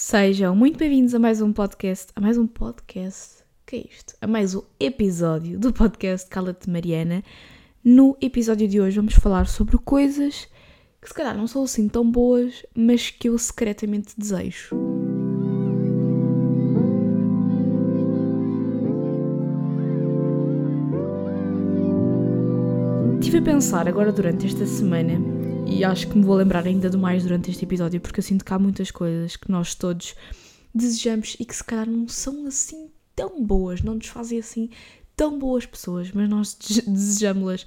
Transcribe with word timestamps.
Sejam 0.00 0.54
muito 0.54 0.78
bem-vindos 0.78 1.12
a 1.12 1.18
mais 1.18 1.42
um 1.42 1.52
podcast. 1.52 2.12
A 2.14 2.20
mais 2.20 2.38
um 2.38 2.46
podcast? 2.46 3.42
que 3.66 3.74
é 3.74 3.78
isto? 3.80 4.14
A 4.20 4.28
mais 4.28 4.54
um 4.54 4.62
episódio 4.78 5.58
do 5.58 5.72
podcast 5.72 6.30
Cala-te 6.30 6.70
Mariana. 6.70 7.24
No 7.82 8.16
episódio 8.20 8.68
de 8.68 8.80
hoje 8.80 8.94
vamos 8.94 9.14
falar 9.14 9.48
sobre 9.48 9.76
coisas 9.76 10.48
que 11.02 11.08
se 11.08 11.12
calhar 11.12 11.36
não 11.36 11.48
são 11.48 11.64
assim 11.64 11.88
tão 11.88 12.08
boas, 12.08 12.64
mas 12.76 13.10
que 13.10 13.28
eu 13.28 13.36
secretamente 13.38 14.14
desejo. 14.16 14.97
Estive 23.28 23.42
a 23.42 23.54
pensar 23.54 23.86
agora 23.86 24.10
durante 24.10 24.46
esta 24.46 24.64
semana 24.64 25.20
e 25.66 25.84
acho 25.84 26.08
que 26.08 26.16
me 26.16 26.24
vou 26.24 26.34
lembrar 26.34 26.66
ainda 26.66 26.88
do 26.88 26.98
mais 26.98 27.24
durante 27.24 27.50
este 27.50 27.62
episódio, 27.62 28.00
porque 28.00 28.20
eu 28.20 28.24
sinto 28.24 28.42
que 28.42 28.54
há 28.54 28.58
muitas 28.58 28.90
coisas 28.90 29.36
que 29.36 29.50
nós 29.50 29.74
todos 29.74 30.14
desejamos 30.74 31.36
e 31.38 31.44
que 31.44 31.54
se 31.54 31.62
calhar 31.62 31.86
não 31.86 32.08
são 32.08 32.46
assim 32.46 32.88
tão 33.14 33.44
boas, 33.44 33.82
não 33.82 33.96
nos 33.96 34.06
fazem 34.06 34.38
assim 34.38 34.70
tão 35.14 35.38
boas 35.38 35.66
pessoas, 35.66 36.10
mas 36.10 36.26
nós 36.26 36.56
desejamos-las 36.88 37.66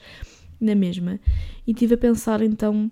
na 0.60 0.74
mesma. 0.74 1.20
E 1.68 1.74
estive 1.74 1.94
a 1.94 2.00
pensar 2.00 2.41
então 2.41 2.91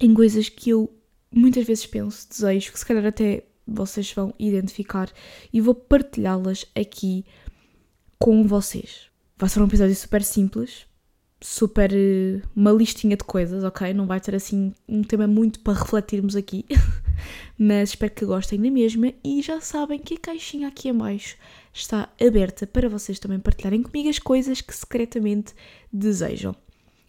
em 0.00 0.14
coisas 0.14 0.48
que 0.48 0.70
eu 0.70 0.88
muitas 1.34 1.66
vezes 1.66 1.86
penso, 1.86 2.28
desejo, 2.28 2.70
que 2.70 2.78
se 2.78 2.86
calhar 2.86 3.04
até 3.04 3.42
vocês 3.66 4.12
vão 4.12 4.32
identificar 4.38 5.10
e 5.52 5.60
vou 5.60 5.74
partilhá-las 5.74 6.66
aqui 6.72 7.24
com 8.16 8.46
vocês. 8.46 9.10
Vai 9.36 9.48
ser 9.50 9.60
um 9.60 9.66
episódio 9.66 9.96
super 9.96 10.22
simples, 10.22 10.88
super 11.40 11.90
eh, 11.92 12.42
uma 12.54 12.70
listinha 12.70 13.16
de 13.16 13.24
coisas, 13.24 13.64
ok? 13.64 13.92
Não 13.94 14.06
vai 14.06 14.20
ter 14.20 14.34
assim 14.34 14.72
um 14.88 15.02
tema 15.02 15.26
muito 15.26 15.60
para 15.60 15.78
refletirmos 15.78 16.36
aqui, 16.36 16.64
mas 17.58 17.90
espero 17.90 18.12
que 18.12 18.24
gostem 18.24 18.60
da 18.60 18.70
mesma 18.70 19.12
e 19.24 19.40
já 19.40 19.60
sabem 19.60 19.98
que 19.98 20.14
a 20.14 20.18
caixinha 20.18 20.68
aqui 20.68 20.90
abaixo 20.90 21.36
está 21.72 22.08
aberta 22.20 22.66
para 22.66 22.88
vocês 22.88 23.18
também 23.18 23.38
partilharem 23.38 23.82
comigo 23.82 24.08
as 24.08 24.18
coisas 24.18 24.60
que 24.60 24.74
secretamente 24.74 25.54
desejam. 25.92 26.54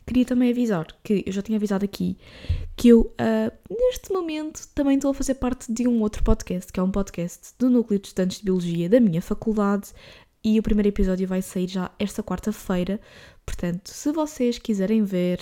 Queria 0.05 0.25
também 0.25 0.49
avisar 0.49 0.87
que 1.03 1.23
eu 1.25 1.31
já 1.31 1.41
tinha 1.41 1.57
avisado 1.57 1.85
aqui 1.85 2.17
que 2.75 2.89
eu 2.89 3.01
uh, 3.01 3.51
neste 3.69 4.11
momento 4.11 4.67
também 4.73 4.95
estou 4.95 5.11
a 5.11 5.13
fazer 5.13 5.35
parte 5.35 5.71
de 5.71 5.87
um 5.87 6.01
outro 6.01 6.23
podcast, 6.23 6.73
que 6.73 6.79
é 6.79 6.83
um 6.83 6.89
podcast 6.89 7.53
do 7.59 7.69
Núcleo 7.69 7.99
de 7.99 8.07
Estudantes 8.07 8.39
de 8.39 8.45
Biologia 8.45 8.89
da 8.89 8.99
minha 8.99 9.21
faculdade, 9.21 9.89
e 10.43 10.59
o 10.59 10.63
primeiro 10.63 10.89
episódio 10.89 11.27
vai 11.27 11.41
sair 11.41 11.67
já 11.67 11.91
esta 11.99 12.23
quarta-feira. 12.23 12.99
Portanto, 13.45 13.89
se 13.89 14.11
vocês 14.11 14.57
quiserem 14.57 15.03
ver, 15.03 15.39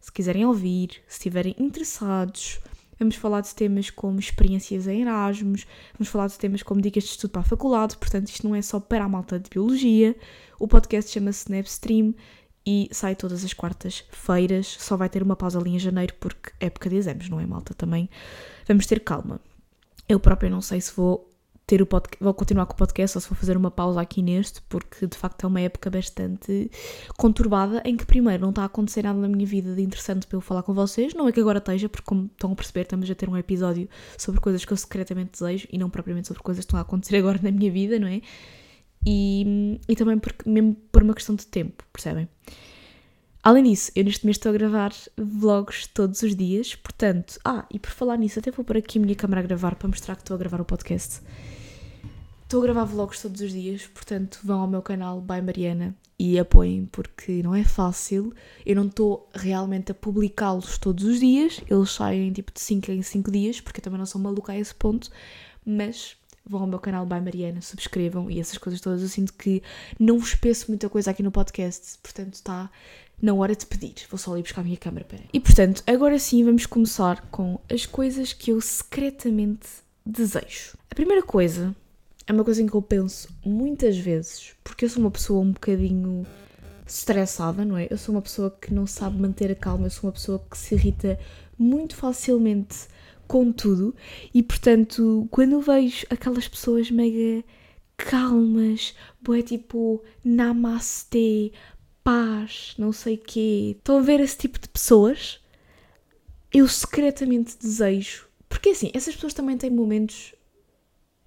se 0.00 0.12
quiserem 0.12 0.44
ouvir, 0.44 1.02
se 1.06 1.18
estiverem 1.18 1.54
interessados, 1.58 2.60
vamos 2.98 3.16
falar 3.16 3.40
de 3.40 3.54
temas 3.54 3.90
como 3.90 4.18
experiências 4.18 4.86
em 4.86 5.02
Erasmus, 5.02 5.66
vamos 5.98 6.08
falar 6.08 6.26
de 6.26 6.38
temas 6.38 6.62
como 6.62 6.80
dicas 6.80 7.04
de 7.04 7.10
estudo 7.10 7.30
para 7.30 7.40
a 7.40 7.44
faculdade. 7.44 7.96
Portanto, 7.96 8.28
isto 8.28 8.46
não 8.46 8.54
é 8.54 8.62
só 8.62 8.78
para 8.78 9.04
a 9.04 9.08
malta 9.08 9.38
de 9.38 9.48
biologia. 9.48 10.14
O 10.58 10.68
podcast 10.68 11.10
chama-se 11.10 11.44
Snapstream 11.44 12.14
e 12.66 12.88
sai 12.92 13.14
todas 13.14 13.44
as 13.44 13.52
quartas-feiras. 13.52 14.76
Só 14.78 14.96
vai 14.96 15.08
ter 15.08 15.22
uma 15.22 15.36
pausa 15.36 15.58
ali 15.58 15.74
em 15.74 15.78
janeiro 15.78 16.14
porque 16.20 16.52
é 16.60 16.66
época 16.66 16.90
de 16.90 16.96
exames, 16.96 17.28
não 17.28 17.40
é, 17.40 17.46
malta? 17.46 17.74
Também 17.74 18.08
vamos 18.66 18.86
ter 18.86 19.00
calma. 19.00 19.40
Eu 20.08 20.20
própria 20.20 20.50
não 20.50 20.60
sei 20.60 20.80
se 20.80 20.94
vou 20.94 21.30
ter 21.66 21.80
o 21.80 21.86
podcast, 21.86 22.22
vou 22.22 22.34
continuar 22.34 22.66
com 22.66 22.74
o 22.74 22.76
podcast 22.76 23.16
ou 23.16 23.22
se 23.22 23.28
vou 23.28 23.36
fazer 23.36 23.56
uma 23.56 23.70
pausa 23.70 24.00
aqui 24.00 24.22
neste, 24.22 24.60
porque 24.62 25.06
de 25.06 25.16
facto 25.16 25.44
é 25.44 25.46
uma 25.46 25.60
época 25.60 25.88
bastante 25.88 26.70
conturbada 27.16 27.82
em 27.84 27.96
que 27.96 28.04
primeiro 28.04 28.42
não 28.42 28.50
está 28.50 28.62
a 28.62 28.66
acontecer 28.66 29.02
nada 29.04 29.18
na 29.18 29.28
minha 29.28 29.46
vida 29.46 29.74
de 29.74 29.82
interessante 29.82 30.26
para 30.26 30.36
eu 30.36 30.40
falar 30.40 30.62
com 30.62 30.74
vocês, 30.74 31.14
não 31.14 31.26
é 31.26 31.32
que 31.32 31.40
agora 31.40 31.58
esteja, 31.58 31.88
porque 31.88 32.04
como 32.04 32.26
estão 32.26 32.52
a 32.52 32.54
perceber, 32.54 32.82
estamos 32.82 33.10
a 33.10 33.14
ter 33.14 33.28
um 33.28 33.36
episódio 33.36 33.88
sobre 34.18 34.40
coisas 34.40 34.64
que 34.64 34.72
eu 34.72 34.76
secretamente 34.76 35.32
desejo 35.32 35.66
e 35.72 35.78
não 35.78 35.88
propriamente 35.88 36.28
sobre 36.28 36.42
coisas 36.42 36.64
que 36.64 36.68
estão 36.68 36.78
a 36.78 36.82
acontecer 36.82 37.16
agora 37.18 37.40
na 37.42 37.50
minha 37.50 37.70
vida, 37.70 37.98
não 37.98 38.08
é? 38.08 38.20
E, 39.06 39.78
e 39.88 39.96
também 39.96 40.18
porque, 40.18 40.48
mesmo 40.48 40.74
por 40.90 41.02
uma 41.02 41.14
questão 41.14 41.34
de 41.34 41.46
tempo, 41.46 41.84
percebem? 41.92 42.28
Além 43.42 43.64
disso, 43.64 43.92
eu 43.94 44.04
neste 44.04 44.24
mês 44.24 44.38
estou 44.38 44.48
a 44.48 44.52
gravar 44.54 44.90
vlogs 45.18 45.86
todos 45.88 46.22
os 46.22 46.34
dias, 46.34 46.74
portanto, 46.74 47.38
ah, 47.44 47.66
e 47.70 47.78
por 47.78 47.90
falar 47.90 48.16
nisso, 48.16 48.38
até 48.38 48.50
vou 48.50 48.64
pôr 48.64 48.78
aqui 48.78 48.98
a 48.98 49.02
minha 49.02 49.14
câmera 49.14 49.42
a 49.42 49.44
gravar 49.44 49.74
para 49.74 49.86
mostrar 49.86 50.16
que 50.16 50.22
estou 50.22 50.34
a 50.34 50.38
gravar 50.38 50.62
o 50.62 50.64
podcast. 50.64 51.20
Estou 52.44 52.60
a 52.60 52.66
gravar 52.66 52.84
vlogs 52.84 53.22
todos 53.22 53.40
os 53.40 53.52
dias, 53.52 53.86
portanto 53.86 54.38
vão 54.44 54.60
ao 54.60 54.68
meu 54.68 54.82
canal 54.82 55.20
By 55.20 55.40
Mariana 55.40 55.96
e 56.18 56.38
apoiem 56.38 56.86
porque 56.86 57.42
não 57.42 57.54
é 57.54 57.64
fácil. 57.64 58.34
Eu 58.64 58.76
não 58.76 58.86
estou 58.86 59.28
realmente 59.34 59.92
a 59.92 59.94
publicá-los 59.94 60.78
todos 60.78 61.04
os 61.04 61.18
dias, 61.18 61.60
eles 61.68 61.90
saem 61.90 62.32
tipo 62.32 62.52
de 62.52 62.60
5 62.60 62.92
em 62.92 63.02
5 63.02 63.30
dias, 63.30 63.60
porque 63.60 63.80
eu 63.80 63.82
também 63.82 63.98
não 63.98 64.06
sou 64.06 64.20
maluca 64.20 64.52
a 64.52 64.58
esse 64.58 64.74
ponto, 64.74 65.10
mas 65.64 66.16
vão 66.44 66.60
ao 66.60 66.66
meu 66.66 66.78
canal 66.78 67.06
By 67.06 67.20
Mariana, 67.20 67.62
subscrevam 67.62 68.30
e 68.30 68.38
essas 68.38 68.58
coisas 68.58 68.80
todas. 68.80 69.02
Eu 69.02 69.08
sinto 69.08 69.32
que 69.32 69.62
não 69.98 70.18
vos 70.18 70.34
peço 70.34 70.66
muita 70.68 70.88
coisa 70.90 71.10
aqui 71.10 71.22
no 71.22 71.32
podcast, 71.32 71.98
portanto 72.02 72.34
está 72.34 72.70
na 73.20 73.32
hora 73.32 73.56
de 73.56 73.64
pedir. 73.64 73.94
Vou 74.10 74.18
só 74.18 74.32
ali 74.32 74.42
buscar 74.42 74.60
a 74.60 74.64
minha 74.64 74.76
câmera, 74.76 75.06
peraí. 75.06 75.28
E 75.32 75.40
portanto, 75.40 75.82
agora 75.86 76.18
sim 76.18 76.44
vamos 76.44 76.66
começar 76.66 77.22
com 77.30 77.58
as 77.72 77.86
coisas 77.86 78.34
que 78.34 78.52
eu 78.52 78.60
secretamente 78.60 79.66
desejo. 80.04 80.76
A 80.90 80.94
primeira 80.94 81.22
coisa 81.22 81.74
é 82.26 82.32
uma 82.32 82.44
coisa 82.44 82.62
em 82.62 82.66
que 82.66 82.74
eu 82.74 82.82
penso 82.82 83.28
muitas 83.44 83.96
vezes, 83.96 84.54
porque 84.64 84.84
eu 84.84 84.88
sou 84.88 85.02
uma 85.02 85.10
pessoa 85.10 85.40
um 85.40 85.52
bocadinho 85.52 86.26
estressada, 86.86 87.64
não 87.64 87.76
é? 87.76 87.86
Eu 87.90 87.98
sou 87.98 88.14
uma 88.14 88.22
pessoa 88.22 88.50
que 88.50 88.72
não 88.72 88.86
sabe 88.86 89.20
manter 89.20 89.50
a 89.50 89.54
calma, 89.54 89.86
eu 89.86 89.90
sou 89.90 90.08
uma 90.08 90.12
pessoa 90.12 90.44
que 90.50 90.56
se 90.56 90.74
irrita 90.74 91.18
muito 91.58 91.94
facilmente 91.96 92.88
com 93.26 93.52
tudo 93.52 93.94
e, 94.32 94.42
portanto, 94.42 95.26
quando 95.30 95.52
eu 95.52 95.60
vejo 95.60 96.06
aquelas 96.10 96.48
pessoas 96.48 96.90
mega 96.90 97.44
calmas, 97.96 98.94
boé 99.22 99.42
tipo 99.42 100.02
namastê, 100.24 101.52
paz, 102.02 102.74
não 102.78 102.92
sei 102.92 103.16
quê, 103.16 103.76
estão 103.78 103.98
a 103.98 104.02
ver 104.02 104.20
esse 104.20 104.36
tipo 104.36 104.58
de 104.58 104.68
pessoas? 104.68 105.40
Eu 106.52 106.68
secretamente 106.68 107.56
desejo, 107.58 108.28
porque 108.48 108.70
assim, 108.70 108.90
essas 108.94 109.14
pessoas 109.14 109.34
também 109.34 109.56
têm 109.56 109.70
momentos 109.70 110.34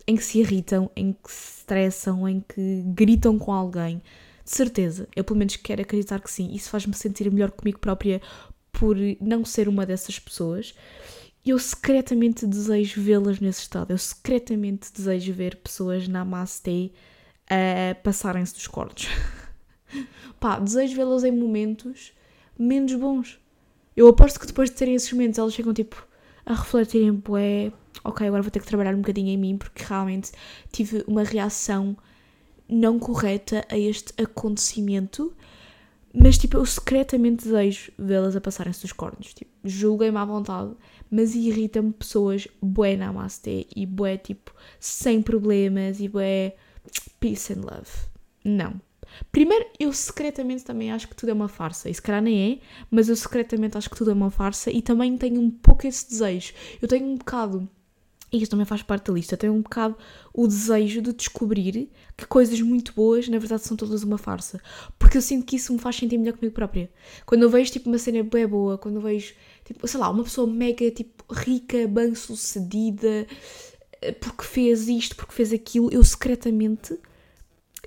em 0.08 0.16
que 0.16 0.24
se 0.24 0.40
irritam, 0.40 0.90
em 0.96 1.12
que 1.12 1.32
se 1.32 1.60
estressam, 1.60 2.28
em 2.28 2.40
que 2.40 2.82
gritam 2.88 3.38
com 3.38 3.52
alguém. 3.52 4.02
De 4.44 4.52
certeza, 4.52 5.10
eu 5.14 5.24
pelo 5.26 5.38
menos 5.38 5.58
quero 5.58 5.82
acreditar 5.82 6.22
que 6.22 6.32
sim. 6.32 6.54
Isso 6.54 6.70
faz-me 6.70 6.94
sentir 6.94 7.30
melhor 7.30 7.52
comigo 7.52 7.80
própria 7.80 8.22
por 8.72 8.96
não 9.20 9.44
ser 9.44 9.68
uma 9.68 9.86
dessas 9.86 10.18
pessoas. 10.18 10.74
Eu 11.46 11.60
secretamente 11.60 12.46
desejo 12.48 13.02
vê-las 13.02 13.40
nesse 13.42 13.62
estado. 13.62 13.92
Eu 13.92 13.98
secretamente 13.98 14.92
desejo 14.94 15.34
ver 15.34 15.58
pessoas 15.58 16.08
na 16.08 16.20
Namaste 16.20 16.94
a 17.50 17.96
passarem-se 17.96 18.54
dos 18.54 18.68
cordos. 18.68 19.08
Pá, 20.40 20.60
desejo 20.60 20.96
vê-las 20.96 21.24
em 21.26 21.32
momentos 21.32 22.14
menos 22.58 22.94
bons. 22.94 23.40
Eu 23.96 24.08
aposto 24.08 24.40
que 24.40 24.48
depois 24.48 24.70
de 24.70 24.76
terem 24.76 24.96
esses 24.96 25.12
momentos 25.12 25.40
elas 25.40 25.56
ficam 25.56 25.74
tipo 25.74 26.06
a 26.46 26.54
refletirem, 26.54 27.12
bué, 27.12 27.72
ok, 28.08 28.28
agora 28.28 28.42
vou 28.42 28.52
ter 28.52 28.60
que 28.60 28.66
trabalhar 28.66 28.94
um 28.96 29.02
bocadinho 29.02 29.30
em 29.30 29.38
mim 29.38 29.58
porque 29.58 29.84
realmente 29.84 30.32
tive 30.72 31.04
uma 31.08 31.24
reação 31.24 31.96
não 32.70 33.00
correta 33.00 33.66
a 33.70 33.78
este 33.78 34.14
acontecimento. 34.22 35.34
Mas, 36.14 36.38
tipo, 36.38 36.58
eu 36.58 36.66
secretamente 36.66 37.44
desejo 37.46 37.92
vê-las 37.98 38.36
a 38.36 38.42
passarem-se 38.42 38.82
dos 38.82 38.92
cornos. 38.92 39.34
Tipo, 39.34 39.52
julguem-me 39.64 40.18
à 40.18 40.26
vontade, 40.26 40.72
mas 41.12 41.36
irrita-me 41.36 41.94
pessoas 41.94 42.48
bué 42.62 42.96
namaste 42.96 43.68
e 43.76 43.86
bué, 43.86 44.18
tipo, 44.18 44.52
sem 44.80 45.22
problemas 45.22 46.00
e 46.00 46.08
bué 46.08 46.56
peace 47.20 47.54
and 47.54 47.62
love. 47.62 47.90
Não. 48.44 48.82
Primeiro, 49.32 49.66
eu 49.80 49.94
secretamente 49.94 50.64
também 50.64 50.92
acho 50.92 51.08
que 51.08 51.16
tudo 51.16 51.30
é 51.30 51.34
uma 51.34 51.48
farsa. 51.48 51.90
E 51.90 51.94
se 51.94 52.02
calhar 52.02 52.22
nem 52.22 52.54
é, 52.54 52.60
mas 52.90 53.10
eu 53.10 53.16
secretamente 53.16 53.78
acho 53.78 53.90
que 53.90 53.96
tudo 53.96 54.12
é 54.12 54.14
uma 54.14 54.32
farsa 54.32 54.72
e 54.72 54.82
também 54.82 55.18
tenho 55.18 55.40
um 55.40 55.52
pouco 55.52 55.86
esse 55.86 56.10
desejo. 56.10 56.54
Eu 56.82 56.88
tenho 56.88 57.06
um 57.06 57.16
bocado 57.16 57.70
e 58.32 58.38
isto 58.38 58.52
também 58.52 58.66
faz 58.66 58.82
parte 58.82 59.06
da 59.06 59.14
lista, 59.14 59.38
tenho 59.38 59.54
um 59.54 59.62
bocado 59.62 59.96
o 60.34 60.48
desejo 60.48 61.02
de 61.02 61.14
descobrir 61.14 61.90
que 62.16 62.26
coisas 62.26 62.60
muito 62.60 62.94
boas 62.94 63.30
na 63.30 63.40
verdade 63.40 63.64
são 63.64 63.78
todas 63.78 64.04
uma 64.04 64.18
farsa. 64.18 64.62
Porque 65.00 65.18
eu 65.18 65.22
sinto 65.22 65.46
que 65.46 65.56
isso 65.56 65.72
me 65.72 65.80
faz 65.80 65.96
sentir 65.96 66.18
melhor 66.18 66.34
comigo 66.34 66.54
própria. 66.54 66.90
Quando 67.26 67.44
eu 67.44 67.50
vejo 67.50 67.72
tipo 67.72 67.90
uma 67.90 67.98
cena 67.98 68.24
bem 68.24 68.46
boa, 68.46 68.78
quando 68.78 68.96
eu 68.96 69.02
vejo, 69.02 69.34
tipo, 69.64 69.88
sei 69.88 70.00
lá, 70.00 70.10
uma 70.10 70.24
pessoa 70.24 70.46
mega 70.46 70.92
tipo 70.92 71.24
rica, 71.34 71.88
bem 71.88 72.14
sucedida, 72.16 73.26
eh, 74.02 74.12
porque 74.12 74.44
fez 74.44 74.90
isto, 74.90 75.16
porque 75.16 75.34
fez 75.34 75.54
aquilo, 75.54 75.90
eu 75.92 76.04
secretamente 76.04 77.00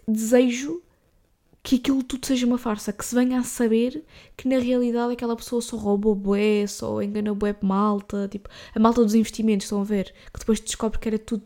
desejo 0.09 0.83
que 1.62 1.77
aquilo 1.77 2.03
tudo 2.03 2.27
seja 2.27 2.47
uma 2.47 2.59
farsa, 2.59 2.93
que 2.93 3.05
se 3.05 3.15
venha 3.15 3.39
a 3.39 3.43
saber 3.43 4.05
que 4.37 4.49
na 4.49 4.59
realidade 4.59 5.12
aquela 5.12 5.37
pessoa 5.37 5.61
só 5.61 5.77
roubou 5.77 6.15
bué, 6.15 6.67
só 6.67 7.03
enganou 7.03 7.35
bué 7.35 7.55
malta, 7.61 8.29
tipo, 8.29 8.49
a 8.75 8.81
malta 8.81 9.05
dos 9.05 9.15
investimentos, 9.15 9.67
estão 9.67 9.83
a 9.83 9.85
ver? 9.85 10.15
Que 10.33 10.41
depois 10.41 10.59
descobre 10.59 10.99
que 10.99 11.09
era 11.09 11.19
tudo 11.19 11.45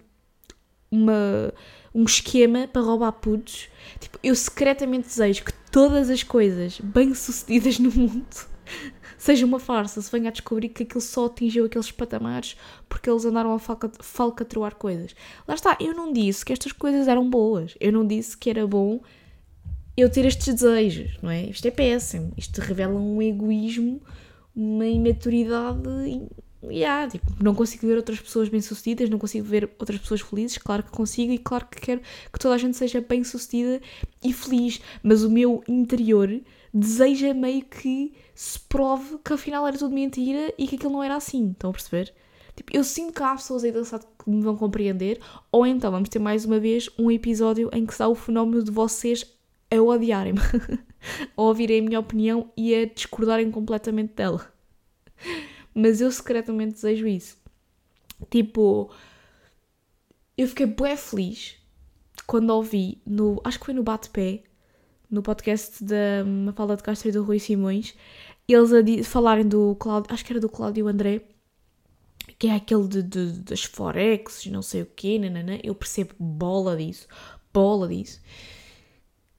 uma, 0.91 1.53
um 1.93 2.05
esquema 2.05 2.69
para 2.69 2.83
roubar 2.83 3.13
putos. 3.13 3.69
Tipo, 3.99 4.19
eu 4.23 4.37
secretamente 4.37 5.09
desejo 5.09 5.45
que 5.45 5.53
todas 5.73 6.09
as 6.09 6.23
coisas 6.23 6.79
bem-sucedidas 6.81 7.81
no 7.81 7.91
mundo 7.91 8.27
seja 9.19 9.45
uma 9.45 9.59
farsa, 9.59 10.01
se 10.01 10.13
venha 10.13 10.29
a 10.29 10.33
descobrir 10.33 10.69
que 10.69 10.85
aquilo 10.85 11.01
só 11.01 11.27
atingiu 11.27 11.65
aqueles 11.65 11.91
patamares 11.91 12.57
porque 12.89 13.11
eles 13.11 13.25
andaram 13.25 13.53
a 13.53 13.59
falca, 13.59 13.91
falcatruar 14.01 14.77
coisas. 14.77 15.17
Lá 15.49 15.55
está, 15.55 15.77
eu 15.81 15.93
não 15.93 16.13
disse 16.13 16.45
que 16.45 16.53
estas 16.53 16.71
coisas 16.71 17.09
eram 17.09 17.29
boas, 17.29 17.75
eu 17.81 17.91
não 17.91 18.07
disse 18.07 18.37
que 18.37 18.49
era 18.49 18.65
bom 18.65 19.01
eu 19.97 20.11
ter 20.11 20.25
estes 20.25 20.55
desejos, 20.55 21.19
não 21.23 21.31
é? 21.31 21.45
Isto 21.45 21.67
é 21.67 21.71
péssimo, 21.71 22.33
isto 22.37 22.61
revela 22.61 22.99
um 22.99 23.23
egoísmo, 23.23 24.01
uma 24.55 24.87
imaturidade. 24.87 25.83
Yeah, 26.65 27.11
tipo, 27.11 27.27
não 27.43 27.55
consigo 27.55 27.87
ver 27.87 27.97
outras 27.97 28.19
pessoas 28.19 28.49
bem-sucedidas, 28.49 29.11
não 29.11 29.19
consigo 29.19 29.45
ver 29.45 29.71
outras 29.79 30.01
pessoas 30.01 30.23
felizes, 30.23 30.57
claro 30.57 30.83
que 30.83 30.91
consigo 30.91 31.31
e 31.31 31.39
claro 31.39 31.67
que 31.67 31.79
quero 31.79 32.01
que 32.33 32.39
toda 32.39 32.55
a 32.55 32.59
gente 32.59 32.77
seja 32.77 33.03
bem-sucedida 33.03 33.83
e 34.23 34.33
feliz, 34.33 34.81
mas 35.03 35.23
o 35.23 35.31
meu 35.31 35.63
interior 35.69 36.41
deseja 36.73 37.35
meio 37.35 37.63
que 37.65 38.15
se 38.35 38.59
prove 38.59 39.19
que 39.23 39.35
afinal 39.35 39.67
era 39.67 39.77
tudo 39.77 39.95
mentira 39.95 40.53
e 40.57 40.67
que 40.67 40.77
aquilo 40.77 40.93
não 40.93 41.03
era 41.03 41.17
assim. 41.17 41.51
Estão 41.51 41.71
a 41.71 41.73
perceber? 41.73 42.15
Tipo, 42.57 42.75
eu 42.75 42.83
sinto 42.83 43.13
que 43.13 43.23
há 43.23 43.35
pessoas 43.35 43.63
aí 43.65 43.71
lado 43.71 44.07
que 44.23 44.31
me 44.31 44.41
vão 44.41 44.57
compreender, 44.57 45.21
ou 45.53 45.67
então 45.67 45.91
vamos 45.91 46.09
ter 46.09 46.19
mais 46.19 46.45
uma 46.45 46.59
vez 46.59 46.89
um 46.99 47.11
episódio 47.11 47.69
em 47.73 47.85
que 47.85 47.93
está 47.93 48.09
o 48.09 48.15
fenómeno 48.15 48.63
de 48.63 48.71
vocês 48.71 49.25
a 49.71 49.81
odiarem-me, 49.81 50.41
a 51.37 51.43
ouvirem 51.43 51.81
a 51.81 51.83
minha 51.83 52.01
opinião 52.01 52.51
e 52.57 52.75
a 52.75 52.87
discordarem 52.87 53.51
completamente 53.51 54.15
dela. 54.15 54.53
Mas 55.75 56.01
eu 56.01 56.11
secretamente 56.11 56.75
desejo 56.75 57.07
isso. 57.07 57.37
Tipo, 58.31 58.91
eu 60.37 60.49
fiquei 60.49 60.67
bem 60.67 60.97
feliz 60.97 61.57
quando 62.27 62.51
ouvi, 62.51 63.01
no, 63.07 63.41
acho 63.45 63.59
que 63.59 63.67
foi 63.67 63.75
no 63.75 63.83
Bate-Pé, 63.83 64.45
no 65.11 65.23
podcast 65.23 65.83
da 65.85 66.25
Mafalda 66.25 66.77
de 66.77 66.83
Castro 66.83 67.09
e 67.09 67.13
do 67.13 67.23
Rui 67.23 67.39
Simões, 67.39 67.95
eles 68.49 68.73
a 68.73 69.05
falarem 69.05 69.47
do 69.47 69.77
Cláudio, 69.77 70.13
acho 70.13 70.25
que 70.25 70.33
era 70.33 70.41
do 70.41 70.49
Cláudio 70.49 70.89
André, 70.89 71.23
que 72.39 72.49
é 72.49 72.55
aquele 72.55 72.89
de, 72.89 73.03
de, 73.03 73.33
das 73.41 73.65
Forex, 73.65 74.47
não 74.47 74.63
sei 74.63 74.83
o 74.83 74.87
quê, 74.87 75.19
nanana, 75.19 75.59
eu 75.63 75.75
percebo 75.75 76.15
bola 76.19 76.77
disso, 76.77 77.07
bola 77.53 77.89
disso, 77.89 78.21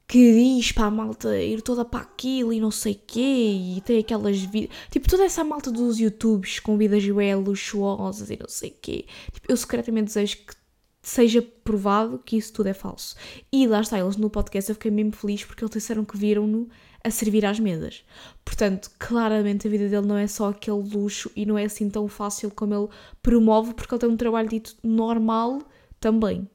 que 0.07 0.33
diz 0.33 0.71
para 0.71 0.85
a 0.85 0.91
malta 0.91 1.39
ir 1.39 1.61
toda 1.61 1.83
para 1.83 2.01
aquilo 2.01 2.53
e 2.53 2.59
não 2.59 2.71
sei 2.71 2.93
quê, 2.93 3.75
e 3.77 3.81
tem 3.81 3.99
aquelas 3.99 4.39
vidas, 4.39 4.75
tipo, 4.91 5.09
toda 5.09 5.23
essa 5.23 5.43
malta 5.43 5.71
dos 5.71 5.99
YouTubes 5.99 6.59
com 6.59 6.77
vidas 6.77 7.03
bem 7.07 7.35
luxuosas 7.35 8.29
e 8.29 8.37
não 8.39 8.47
sei 8.47 8.69
quê, 8.69 9.05
tipo, 9.31 9.51
eu 9.51 9.57
secretamente 9.57 10.07
desejo 10.07 10.37
que 10.37 10.55
seja 11.01 11.41
provado 11.63 12.19
que 12.25 12.35
isso 12.35 12.51
tudo 12.51 12.67
é 12.67 12.73
falso. 12.73 13.15
E 13.51 13.67
lá 13.67 13.81
está, 13.81 13.99
eles 13.99 14.17
no 14.17 14.29
podcast 14.29 14.69
eu 14.69 14.75
fiquei 14.75 14.89
mesmo 14.89 15.11
feliz 15.11 15.43
porque 15.43 15.63
eles 15.63 15.73
disseram 15.73 16.03
que 16.03 16.17
viram-no 16.17 16.67
a 17.03 17.11
servir 17.11 17.45
às 17.45 17.59
mesas. 17.59 18.03
Portanto, 18.43 18.89
claramente 18.97 19.67
a 19.67 19.69
vida 19.69 19.87
dele 19.87 20.07
não 20.07 20.17
é 20.17 20.25
só 20.25 20.49
aquele 20.49 20.81
luxo 20.81 21.31
e 21.35 21.45
não 21.45 21.55
é 21.55 21.65
assim 21.65 21.87
tão 21.87 22.07
fácil 22.07 22.49
como 22.49 22.73
ele 22.73 22.87
promove, 23.21 23.75
porque 23.75 23.93
ele 23.93 24.01
tem 24.01 24.09
um 24.09 24.17
trabalho 24.17 24.49
dito 24.49 24.75
normal 24.83 25.61
também. 25.99 26.49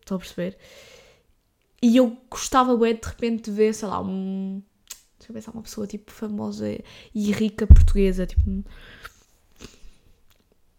Estão 0.00 0.18
a 0.18 0.20
perceber? 0.20 0.58
E 1.84 1.98
eu 1.98 2.16
gostava 2.30 2.74
bem 2.78 2.94
de 2.94 3.06
repente 3.06 3.50
de 3.50 3.50
ver, 3.50 3.74
sei 3.74 3.86
lá, 3.86 4.00
um. 4.00 4.62
Deixa 5.18 5.30
eu 5.30 5.34
pensar, 5.34 5.50
uma 5.50 5.62
pessoa 5.62 5.86
tipo 5.86 6.10
famosa 6.10 6.66
e 7.14 7.30
rica 7.30 7.66
portuguesa, 7.66 8.26
tipo 8.26 8.64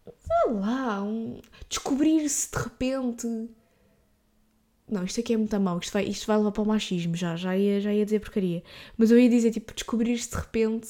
sei 0.03 0.51
lá, 0.51 1.03
um, 1.03 1.39
descobrir-se 1.69 2.49
de 2.49 2.57
repente. 2.57 3.27
Não, 4.89 5.03
isto 5.03 5.19
aqui 5.19 5.35
é 5.35 5.37
muito 5.37 5.59
mau, 5.59 5.77
isto 5.77 5.93
vai, 5.93 6.05
isto 6.05 6.25
vai 6.25 6.37
levar 6.37 6.51
para 6.51 6.63
o 6.63 6.65
machismo 6.65 7.15
já, 7.15 7.35
já 7.35 7.55
ia, 7.55 7.79
já 7.79 7.93
ia 7.93 8.03
dizer 8.03 8.19
porcaria. 8.19 8.63
Mas 8.97 9.11
eu 9.11 9.19
ia 9.19 9.29
dizer, 9.29 9.51
tipo, 9.51 9.75
descobrir-se 9.75 10.31
de 10.31 10.37
repente, 10.37 10.89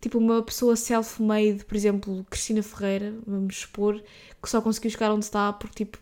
tipo, 0.00 0.18
uma 0.18 0.42
pessoa 0.42 0.74
self-made, 0.74 1.64
por 1.64 1.76
exemplo, 1.76 2.26
Cristina 2.28 2.62
Ferreira, 2.64 3.14
vamos 3.24 3.56
supor, 3.56 4.02
que 4.42 4.50
só 4.50 4.60
conseguiu 4.60 4.90
chegar 4.90 5.12
onde 5.12 5.26
está 5.26 5.52
porque, 5.52 5.84
tipo, 5.84 5.98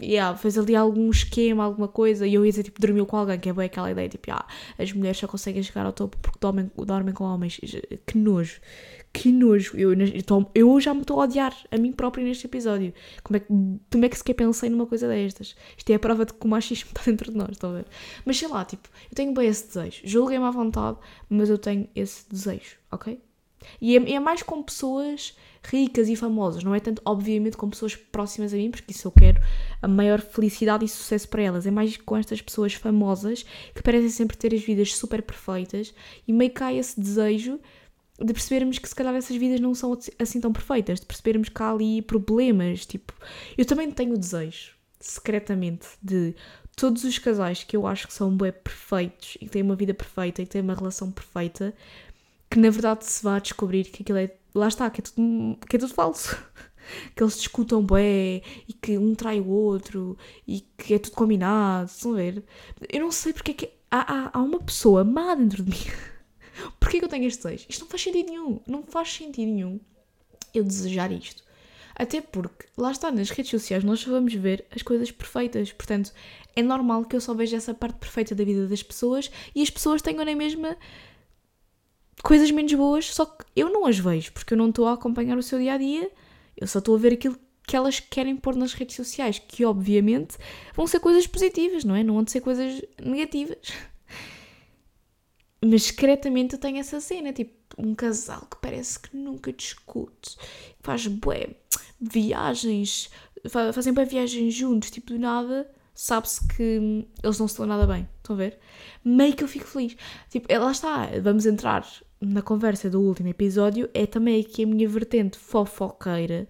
yeah, 0.00 0.36
fez 0.36 0.58
ali 0.58 0.74
algum 0.74 1.10
esquema, 1.10 1.64
alguma 1.64 1.88
coisa, 1.88 2.26
e 2.26 2.34
eu 2.34 2.44
ia 2.44 2.50
dizer, 2.50 2.64
tipo, 2.64 2.80
dormiu 2.80 3.06
com 3.06 3.16
alguém, 3.16 3.38
que 3.38 3.48
é 3.48 3.52
bem 3.52 3.66
aquela 3.66 3.90
ideia, 3.90 4.08
tipo, 4.08 4.30
ah, 4.30 4.46
as 4.78 4.92
mulheres 4.92 5.18
só 5.18 5.26
conseguem 5.26 5.62
chegar 5.62 5.86
ao 5.86 5.92
topo 5.92 6.16
porque 6.18 6.38
dormem, 6.40 6.70
dormem 6.76 7.14
com 7.14 7.24
homens. 7.24 7.60
Que 8.06 8.18
nojo, 8.18 8.60
que 9.12 9.30
nojo. 9.30 9.76
Eu, 9.76 9.92
eu, 9.92 10.50
eu 10.54 10.80
já 10.80 10.92
me 10.92 11.02
estou 11.02 11.20
a 11.20 11.24
odiar 11.24 11.56
a 11.70 11.78
mim 11.78 11.92
própria 11.92 12.24
neste 12.24 12.46
episódio. 12.46 12.92
Como 13.22 13.36
é, 13.36 13.40
que, 13.40 13.46
como 13.46 14.04
é 14.04 14.08
que 14.08 14.18
sequer 14.18 14.34
pensei 14.34 14.68
numa 14.68 14.86
coisa 14.86 15.06
destas? 15.06 15.54
Isto 15.78 15.90
é 15.90 15.94
a 15.94 15.98
prova 15.98 16.26
de 16.26 16.34
que 16.34 16.44
o 16.44 16.48
machismo 16.48 16.90
está 16.94 17.02
dentro 17.04 17.30
de 17.30 17.36
nós, 17.38 17.50
estão 17.52 17.70
a 17.70 17.74
ver? 17.74 17.86
Mas 18.24 18.36
sei 18.38 18.48
lá, 18.48 18.64
tipo, 18.64 18.88
eu 19.10 19.14
tenho 19.14 19.32
bem 19.32 19.48
esse 19.48 19.66
desejo. 19.68 20.00
Julguem-me 20.04 20.44
à 20.44 20.50
vontade, 20.50 20.98
mas 21.28 21.48
eu 21.48 21.58
tenho 21.58 21.88
esse 21.94 22.28
desejo, 22.28 22.76
ok? 22.90 23.20
E 23.80 23.96
é, 23.96 24.12
é 24.12 24.20
mais 24.20 24.42
com 24.42 24.62
pessoas 24.62 25.36
ricas 25.62 26.08
e 26.08 26.16
famosas, 26.16 26.62
não 26.62 26.74
é 26.74 26.80
tanto, 26.80 27.00
obviamente, 27.04 27.56
com 27.56 27.70
pessoas 27.70 27.96
próximas 27.96 28.52
a 28.52 28.56
mim, 28.56 28.70
porque 28.70 28.92
isso 28.92 29.08
eu 29.08 29.12
quero 29.12 29.40
a 29.80 29.88
maior 29.88 30.20
felicidade 30.20 30.84
e 30.84 30.88
sucesso 30.88 31.28
para 31.28 31.42
elas. 31.42 31.66
É 31.66 31.70
mais 31.70 31.96
com 31.96 32.16
estas 32.16 32.42
pessoas 32.42 32.74
famosas 32.74 33.44
que 33.74 33.82
parecem 33.82 34.10
sempre 34.10 34.36
ter 34.36 34.54
as 34.54 34.62
vidas 34.62 34.94
super 34.94 35.22
perfeitas 35.22 35.94
e 36.28 36.32
meio 36.32 36.50
que 36.50 36.62
há 36.62 36.72
esse 36.72 37.00
desejo 37.00 37.58
de 38.18 38.32
percebermos 38.32 38.78
que 38.78 38.88
se 38.88 38.94
calhar 38.94 39.14
essas 39.14 39.36
vidas 39.36 39.60
não 39.60 39.74
são 39.74 39.98
assim 40.18 40.40
tão 40.40 40.52
perfeitas, 40.52 41.00
de 41.00 41.06
percebermos 41.06 41.48
que 41.48 41.62
há 41.62 41.70
ali 41.70 42.00
problemas. 42.02 42.86
Tipo, 42.86 43.12
eu 43.56 43.64
também 43.64 43.90
tenho 43.90 44.14
o 44.14 44.18
desejo, 44.18 44.72
secretamente, 45.00 45.88
de 46.02 46.34
todos 46.76 47.04
os 47.04 47.18
casais 47.18 47.64
que 47.64 47.76
eu 47.76 47.86
acho 47.86 48.06
que 48.06 48.14
são 48.14 48.36
bem 48.36 48.52
perfeitos 48.52 49.36
e 49.36 49.46
que 49.46 49.50
têm 49.50 49.62
uma 49.62 49.76
vida 49.76 49.94
perfeita 49.94 50.42
e 50.42 50.46
que 50.46 50.52
têm 50.52 50.62
uma 50.62 50.74
relação 50.74 51.10
perfeita, 51.10 51.74
que 52.50 52.58
na 52.58 52.70
verdade 52.70 53.04
se 53.04 53.22
vá 53.22 53.38
descobrir 53.38 53.84
que 53.84 54.02
aquilo 54.02 54.18
é. 54.18 54.36
Lá 54.54 54.68
está, 54.68 54.88
que 54.88 55.00
é 55.00 55.04
tudo, 55.04 55.58
que 55.68 55.76
é 55.76 55.78
tudo 55.78 55.92
falso. 55.92 56.36
que 57.14 57.22
eles 57.22 57.36
discutam 57.36 57.84
bem 57.84 58.42
e 58.68 58.72
que 58.72 58.98
um 58.98 59.14
trai 59.14 59.40
o 59.40 59.48
outro 59.48 60.16
e 60.46 60.60
que 60.76 60.94
é 60.94 60.98
tudo 60.98 61.14
combinado. 61.14 61.90
Estão 61.90 62.12
a 62.12 62.16
ver? 62.16 62.44
Eu 62.88 63.00
não 63.00 63.10
sei 63.10 63.32
porque 63.32 63.50
é 63.50 63.54
que. 63.54 63.70
Há, 63.90 64.12
há, 64.12 64.30
há 64.32 64.42
uma 64.42 64.60
pessoa 64.60 65.04
má 65.04 65.34
dentro 65.34 65.62
de 65.62 65.70
mim. 65.70 65.84
Porquê 66.80 66.98
que 66.98 67.04
eu 67.04 67.08
tenho 67.08 67.26
este 67.26 67.42
desejo? 67.42 67.66
Isto 67.68 67.82
não 67.82 67.88
faz 67.88 68.02
sentido 68.02 68.26
nenhum. 68.28 68.60
Não 68.66 68.82
faz 68.82 69.12
sentido 69.12 69.50
nenhum 69.50 69.80
eu 70.52 70.64
desejar 70.64 71.12
isto. 71.12 71.44
Até 71.96 72.20
porque, 72.20 72.66
lá 72.76 72.90
está, 72.90 73.10
nas 73.10 73.30
redes 73.30 73.50
sociais 73.50 73.84
nós 73.84 74.00
só 74.00 74.10
vamos 74.10 74.34
ver 74.34 74.64
as 74.74 74.82
coisas 74.82 75.10
perfeitas. 75.12 75.72
Portanto, 75.72 76.12
é 76.56 76.62
normal 76.62 77.04
que 77.04 77.14
eu 77.14 77.20
só 77.20 77.34
veja 77.34 77.56
essa 77.56 77.72
parte 77.72 77.98
perfeita 77.98 78.34
da 78.34 78.44
vida 78.44 78.66
das 78.66 78.82
pessoas 78.82 79.30
e 79.54 79.62
as 79.62 79.70
pessoas 79.70 80.02
tenham 80.02 80.24
na 80.24 80.34
mesma 80.34 80.76
coisas 82.22 82.50
menos 82.50 82.72
boas, 82.72 83.06
só 83.14 83.26
que 83.26 83.44
eu 83.54 83.70
não 83.70 83.86
as 83.86 83.98
vejo, 83.98 84.32
porque 84.32 84.54
eu 84.54 84.58
não 84.58 84.68
estou 84.68 84.86
a 84.86 84.94
acompanhar 84.94 85.36
o 85.36 85.42
seu 85.42 85.58
dia 85.58 85.74
a 85.74 85.78
dia, 85.78 86.10
eu 86.56 86.66
só 86.66 86.78
estou 86.78 86.94
a 86.94 86.98
ver 86.98 87.14
aquilo 87.14 87.38
que 87.66 87.76
elas 87.76 87.98
querem 87.98 88.36
pôr 88.36 88.54
nas 88.54 88.74
redes 88.74 88.96
sociais, 88.96 89.38
que 89.38 89.64
obviamente 89.64 90.36
vão 90.74 90.86
ser 90.86 91.00
coisas 91.00 91.26
positivas, 91.26 91.84
não 91.84 91.94
é? 91.96 92.02
Não 92.02 92.14
vão 92.14 92.26
ser 92.26 92.40
coisas 92.40 92.82
negativas. 93.02 93.58
Mas 95.64 95.84
secretamente 95.84 96.54
eu 96.54 96.60
tenho 96.60 96.78
essa 96.78 97.00
cena, 97.00 97.32
tipo, 97.32 97.52
um 97.78 97.94
casal 97.94 98.46
que 98.50 98.58
parece 98.60 99.00
que 99.00 99.16
nunca 99.16 99.50
discute, 99.50 100.36
faz 100.80 101.06
bué, 101.06 101.56
viagens, 101.98 103.10
fazem 103.48 103.94
bué 103.94 104.04
viagens 104.04 104.52
juntos, 104.52 104.90
tipo, 104.90 105.14
do 105.14 105.18
nada, 105.18 105.70
sabe-se 105.94 106.46
que 106.48 107.06
eles 107.22 107.38
não 107.38 107.48
se 107.48 107.54
estão 107.54 107.64
nada 107.64 107.86
bem, 107.86 108.06
estão 108.24 108.34
a 108.34 108.38
ver? 108.38 108.58
Meio 109.04 109.34
que 109.34 109.44
eu 109.44 109.48
fico 109.48 109.66
feliz. 109.66 109.96
Tipo, 110.30 110.52
lá 110.52 110.70
está, 110.70 111.10
vamos 111.22 111.46
entrar 111.46 111.86
na 112.20 112.42
conversa 112.42 112.88
do 112.88 113.00
último 113.00 113.28
episódio, 113.28 113.88
é 113.92 114.06
também 114.06 114.40
aqui 114.40 114.64
a 114.64 114.66
minha 114.66 114.88
vertente 114.88 115.38
fofoqueira, 115.38 116.48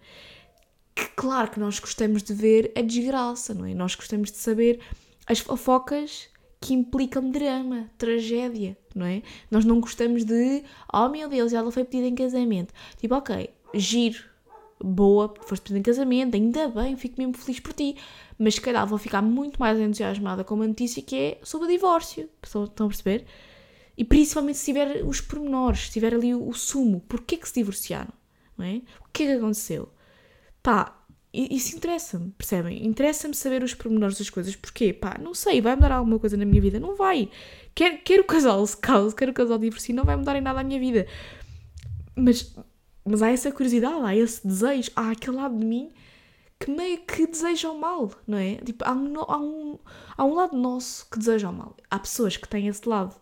que 0.95 1.07
claro 1.17 1.51
que 1.51 1.59
nós 1.59 1.81
gostamos 1.81 2.23
de 2.23 2.33
ver 2.33 2.73
a 2.77 2.81
desgraça, 2.81 3.53
não 3.53 3.67
é? 3.67 3.75
Nós 3.75 3.95
gostamos 3.95 4.31
de 4.31 4.39
saber 4.39 4.81
as 5.27 5.41
fofocas 5.41 6.29
que 6.61 6.73
implicam 6.73 7.31
drama, 7.31 7.91
tragédia, 7.99 8.77
não 8.95 9.05
é? 9.05 9.23
Nós 9.51 9.65
não 9.65 9.81
gostamos 9.81 10.25
de, 10.25 10.63
oh 10.93 11.09
meu 11.09 11.29
Deus, 11.29 11.53
ela 11.53 11.71
foi 11.73 11.85
pedida 11.85 12.07
em 12.07 12.15
casamento. 12.15 12.73
Tipo, 12.97 13.17
ok, 13.17 13.51
giro, 13.75 14.25
boa, 14.85 15.33
foste 15.43 15.63
pedida 15.63 15.79
em 15.79 15.83
casamento, 15.83 16.35
ainda 16.35 16.69
bem, 16.69 16.97
fico 16.97 17.15
mesmo 17.19 17.37
feliz 17.37 17.61
por 17.61 17.73
ti. 17.73 17.97
Mas 18.39 18.55
se 18.55 18.61
calhar 18.61 18.87
vou 18.87 18.99
ficar 18.99 19.23
muito 19.23 19.59
mais 19.59 19.79
entusiasmada 19.79 20.45
com 20.45 20.55
uma 20.55 20.67
notícia 20.67 21.03
que 21.03 21.17
é 21.17 21.39
sobre 21.43 21.67
o 21.67 21.71
divórcio. 21.71 22.29
Estão 22.43 22.87
a 22.87 22.89
perceber? 22.89 23.25
E 23.97 24.05
principalmente 24.05 24.59
se 24.59 24.65
tiver 24.67 25.05
os 25.05 25.21
pormenores, 25.21 25.87
se 25.87 25.93
tiver 25.93 26.15
ali 26.15 26.35
o, 26.35 26.49
o 26.49 26.53
sumo, 26.53 27.01
porquê 27.09 27.37
que 27.37 27.49
se 27.49 27.55
divorciaram, 27.55 28.13
não 28.59 28.67
é? 28.67 28.83
O 29.01 29.09
que 29.13 29.23
é 29.23 29.27
que 29.27 29.33
aconteceu? 29.33 29.89
Pá, 30.63 31.01
isso 31.33 31.77
interessa-me, 31.77 32.31
percebem? 32.33 32.87
Interessa-me 32.87 33.35
saber 33.35 33.63
os 33.63 33.75
pormenores 33.75 34.19
das 34.19 34.31
coisas. 34.31 34.55
Porquê? 34.55 34.93
Pá, 34.93 35.19
não 35.21 35.35
sei, 35.35 35.61
vai 35.61 35.75
mudar 35.75 35.93
alguma 35.93 36.19
coisa 36.19 36.37
na 36.37 36.45
minha 36.45 36.61
vida? 36.61 36.79
Não 36.79 36.95
vai. 36.95 37.29
Quer, 37.75 38.03
quer 38.03 38.21
o 38.21 38.25
casal 38.25 38.65
se 38.67 38.77
cause, 38.77 39.15
quer 39.15 39.29
o 39.29 39.33
casal 39.33 39.59
divorcie, 39.59 39.93
não 39.93 40.05
vai 40.05 40.17
mudar 40.17 40.37
em 40.37 40.41
nada 40.41 40.61
a 40.61 40.65
minha 40.65 40.79
vida. 40.79 41.07
Mas, 42.17 42.55
mas 43.05 43.23
há 43.23 43.31
essa 43.31 43.53
curiosidade, 43.53 44.03
há 44.03 44.17
esse 44.17 44.47
desejo, 44.47 44.91
há 44.97 45.11
aquele 45.11 45.37
lado 45.37 45.59
de 45.59 45.65
mim 45.65 45.93
que 46.59 46.71
meio 46.71 46.99
que 46.99 47.27
deseja 47.27 47.71
o 47.71 47.79
mal, 47.79 48.11
não 48.27 48.39
é? 48.39 48.57
Tipo, 48.57 48.85
há 48.85 48.93
um, 48.93 49.21
há 49.21 49.39
um, 49.39 49.79
há 50.17 50.25
um 50.25 50.35
lado 50.35 50.57
nosso 50.57 51.09
que 51.11 51.19
deseja 51.19 51.51
o 51.51 51.53
mal. 51.53 51.77
Há 51.91 51.99
pessoas 51.99 52.37
que 52.37 52.49
têm 52.49 52.69
esse 52.69 52.89
lado 52.89 53.15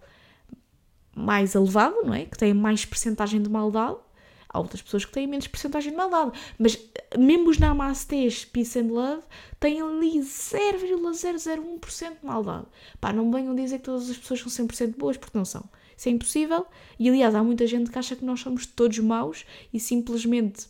mais 1.15 1.55
elevado, 1.55 1.97
não 2.05 2.15
é? 2.15 2.27
Que 2.27 2.39
têm 2.39 2.55
mais 2.55 2.85
percentagem 2.85 3.43
de 3.43 3.51
maldade. 3.51 3.97
Há 4.49 4.59
outras 4.59 4.83
pessoas 4.83 5.05
que 5.05 5.13
têm 5.13 5.27
menos 5.27 5.47
percentagem 5.47 5.91
de 5.91 5.97
maldade. 5.97 6.33
Mas 6.59 6.79
mesmo 7.19 7.51
os 7.51 7.59
Namastés 7.59 8.45
Peace 8.45 8.79
and 8.79 8.93
Love 8.93 9.23
têm 9.59 9.81
ali 9.81 10.21
0,001% 10.21 12.21
de 12.21 12.27
maldade. 12.27 12.67
Pá, 13.01 13.13
não 13.13 13.33
venham 13.33 13.55
dizer 13.55 13.79
que 13.79 13.85
todas 13.85 14.11
as 14.11 14.19
pessoas 14.19 14.41
são 14.41 14.67
100% 14.67 14.97
boas, 14.97 15.17
porque 15.17 15.37
não 15.37 15.45
são. 15.45 15.65
Isso 16.03 16.09
é 16.09 16.13
impossível. 16.13 16.67
E 16.99 17.09
aliás, 17.09 17.33
há 17.33 17.45
muita 17.45 17.65
gente 17.65 17.89
que 17.89 17.97
acha 17.97 18.17
que 18.17 18.25
nós 18.25 18.41
somos 18.41 18.67
todos 18.67 18.99
maus 18.99 19.47
e 19.73 19.79
simplesmente 19.79 20.67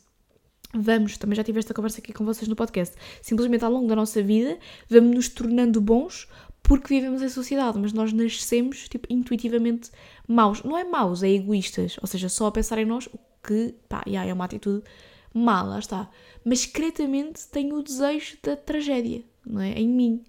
vamos, 0.74 1.16
também 1.16 1.34
já 1.34 1.42
tive 1.42 1.58
esta 1.58 1.72
conversa 1.72 2.00
aqui 2.00 2.12
com 2.12 2.22
vocês 2.22 2.46
no 2.46 2.54
podcast, 2.54 2.94
simplesmente 3.22 3.64
ao 3.64 3.72
longo 3.72 3.88
da 3.88 3.96
nossa 3.96 4.22
vida 4.22 4.58
vamos 4.90 5.14
nos 5.14 5.28
tornando 5.30 5.80
bons 5.80 6.28
porque 6.62 6.94
vivemos 6.94 7.22
em 7.22 7.30
sociedade, 7.30 7.78
mas 7.78 7.94
nós 7.94 8.12
nascemos 8.12 8.90
tipo 8.90 9.06
intuitivamente 9.08 9.90
maus. 10.28 10.62
Não 10.62 10.76
é 10.76 10.84
maus, 10.84 11.22
é 11.22 11.30
egoístas, 11.30 11.96
ou 12.02 12.06
seja, 12.06 12.28
só 12.28 12.48
a 12.48 12.52
pensar 12.52 12.76
em 12.76 12.84
nós, 12.84 13.06
o 13.06 13.18
que, 13.42 13.74
pá, 13.88 14.02
yeah, 14.06 14.28
é 14.28 14.34
uma 14.34 14.44
atitude 14.44 14.84
má, 15.32 15.62
lá 15.62 15.78
está. 15.78 16.10
Mas 16.44 16.60
secretamente 16.60 17.48
tenho 17.48 17.76
o 17.76 17.82
desejo 17.82 18.36
da 18.42 18.54
tragédia, 18.54 19.24
não 19.46 19.62
é? 19.62 19.72
Em 19.72 19.88
mim. 19.88 20.24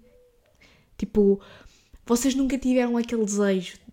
Tipo, 0.96 1.42
vocês 2.06 2.34
nunca 2.34 2.56
tiveram 2.56 2.96
aquele 2.96 3.24
desejo 3.26 3.83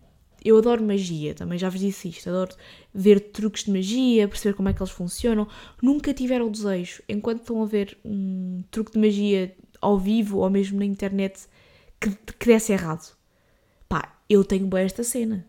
eu 0.44 0.58
adoro 0.58 0.82
magia, 0.82 1.34
também 1.34 1.58
já 1.58 1.68
vos 1.68 1.80
disse 1.80 2.08
isto. 2.08 2.28
Adoro 2.28 2.54
ver 2.92 3.20
truques 3.20 3.64
de 3.64 3.70
magia, 3.70 4.28
perceber 4.28 4.54
como 4.54 4.68
é 4.68 4.72
que 4.72 4.82
eles 4.82 4.92
funcionam. 4.92 5.46
Nunca 5.80 6.12
tiveram 6.12 6.50
desejo, 6.50 7.02
enquanto 7.08 7.40
estão 7.40 7.62
a 7.62 7.66
ver 7.66 7.96
um 8.04 8.62
truque 8.70 8.92
de 8.92 8.98
magia 8.98 9.54
ao 9.80 9.98
vivo 9.98 10.38
ou 10.38 10.50
mesmo 10.50 10.78
na 10.78 10.84
internet, 10.84 11.46
que, 12.00 12.10
que 12.10 12.46
desse 12.46 12.72
errado. 12.72 13.16
Pá, 13.88 14.16
eu 14.28 14.44
tenho 14.44 14.66
boa 14.66 14.80
esta 14.80 15.04
cena. 15.04 15.46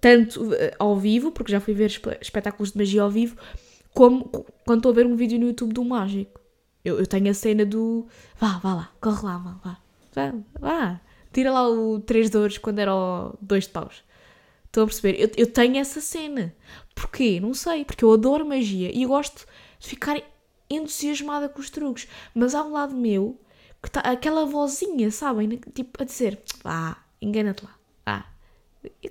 Tanto 0.00 0.52
eh, 0.54 0.74
ao 0.78 0.96
vivo, 0.96 1.30
porque 1.30 1.52
já 1.52 1.60
fui 1.60 1.74
ver 1.74 1.90
espetáculos 2.20 2.72
de 2.72 2.78
magia 2.78 3.02
ao 3.02 3.10
vivo, 3.10 3.36
como 3.94 4.24
quando 4.64 4.78
estou 4.78 4.90
a 4.90 4.94
ver 4.94 5.06
um 5.06 5.14
vídeo 5.16 5.38
no 5.38 5.46
YouTube 5.46 5.72
do 5.72 5.84
mágico. 5.84 6.40
Eu, 6.84 6.98
eu 6.98 7.06
tenho 7.06 7.30
a 7.30 7.34
cena 7.34 7.64
do. 7.64 8.06
Vá, 8.38 8.58
vá 8.58 8.74
lá, 8.74 8.92
corre 9.00 9.24
lá, 9.24 9.38
vá, 9.38 9.60
vá. 9.64 9.78
Vá, 10.14 10.34
vá. 10.58 11.00
Tira 11.32 11.50
lá 11.50 11.68
o 11.68 12.00
3 12.00 12.30
de 12.30 12.36
ouros 12.36 12.58
quando 12.58 12.78
era 12.78 12.94
o 12.94 13.34
2 13.40 13.64
de 13.64 13.70
paus. 13.70 14.02
Estão 14.66 14.84
a 14.84 14.86
perceber? 14.86 15.20
Eu, 15.20 15.30
eu 15.36 15.46
tenho 15.46 15.76
essa 15.76 16.00
cena. 16.00 16.54
Porquê? 16.94 17.40
Não 17.40 17.54
sei. 17.54 17.84
Porque 17.84 18.04
eu 18.04 18.12
adoro 18.12 18.46
magia 18.46 18.90
e 18.92 19.04
gosto 19.04 19.46
de 19.78 19.88
ficar 19.88 20.22
entusiasmada 20.70 21.48
com 21.48 21.60
os 21.60 21.70
truques. 21.70 22.08
Mas 22.34 22.54
há 22.54 22.62
um 22.62 22.72
lado 22.72 22.94
meu 22.94 23.38
que 23.82 23.88
está 23.88 24.00
aquela 24.00 24.46
vozinha, 24.46 25.10
sabem? 25.10 25.60
Tipo, 25.74 26.02
a 26.02 26.04
dizer: 26.04 26.40
Ah, 26.64 26.96
engana-te 27.20 27.64
lá. 27.64 27.76
Ah, 28.06 28.26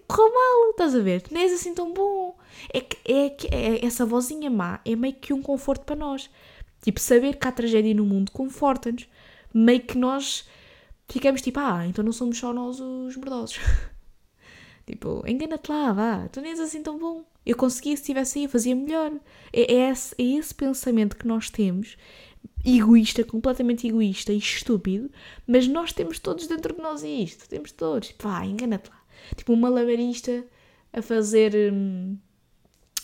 correu 0.08 0.34
mal, 0.34 0.72
estás 0.72 0.96
a 0.96 1.00
ver? 1.00 1.22
Tu 1.22 1.34
não 1.34 1.42
és 1.42 1.54
assim 1.54 1.74
tão 1.74 1.94
bom. 1.94 2.38
É 2.74 2.82
que, 2.82 2.98
é 3.12 3.30
que 3.30 3.48
é, 3.48 3.86
essa 3.86 4.06
vozinha 4.06 4.50
má 4.50 4.80
é 4.86 4.96
meio 4.96 5.16
que 5.16 5.34
um 5.34 5.42
conforto 5.42 5.86
para 5.86 5.96
nós. 5.96 6.30
Tipo, 6.82 7.00
saber 7.00 7.36
que 7.38 7.48
há 7.48 7.52
tragédia 7.52 7.94
no 7.94 8.06
mundo 8.06 8.32
conforta-nos. 8.32 9.08
Meio 9.54 9.82
que 9.82 9.98
nós 9.98 10.48
ficamos 11.12 11.42
tipo, 11.42 11.60
ah, 11.60 11.86
então 11.86 12.04
não 12.04 12.14
somos 12.14 12.38
só 12.38 12.54
nós 12.54 12.80
os 12.80 13.16
mordosos. 13.18 13.60
tipo, 14.88 15.24
engana-te 15.28 15.70
lá, 15.70 15.92
vá, 15.92 16.28
tu 16.30 16.42
nem 16.42 16.52
és 16.52 16.60
assim 16.60 16.82
tão 16.82 16.98
bom. 16.98 17.26
Eu 17.46 17.56
conseguia, 17.58 17.96
se 17.96 18.04
estivesse 18.04 18.40
aí, 18.40 18.46
eu 18.46 18.50
fazia 18.50 18.76
melhor. 18.76 19.12
É, 19.52 19.74
é, 19.74 19.90
esse, 19.90 20.16
é 20.18 20.24
esse 20.24 20.54
pensamento 20.54 21.18
que 21.18 21.28
nós 21.28 21.50
temos, 21.50 21.98
egoísta, 22.64 23.24
completamente 23.24 23.88
egoísta 23.88 24.32
e 24.32 24.38
estúpido, 24.38 25.12
mas 25.46 25.68
nós 25.68 25.92
temos 25.92 26.20
todos 26.20 26.48
dentro 26.48 26.76
de 26.76 26.82
nós 26.82 27.04
isto, 27.04 27.50
temos 27.50 27.72
todos. 27.72 28.14
Vá, 28.20 28.46
engana-te 28.46 28.90
lá. 28.90 29.02
Tipo, 29.36 29.54
um 29.54 29.58
malabarista 29.58 30.46
a 30.94 31.02
fazer. 31.02 31.54
Hum, 31.74 32.18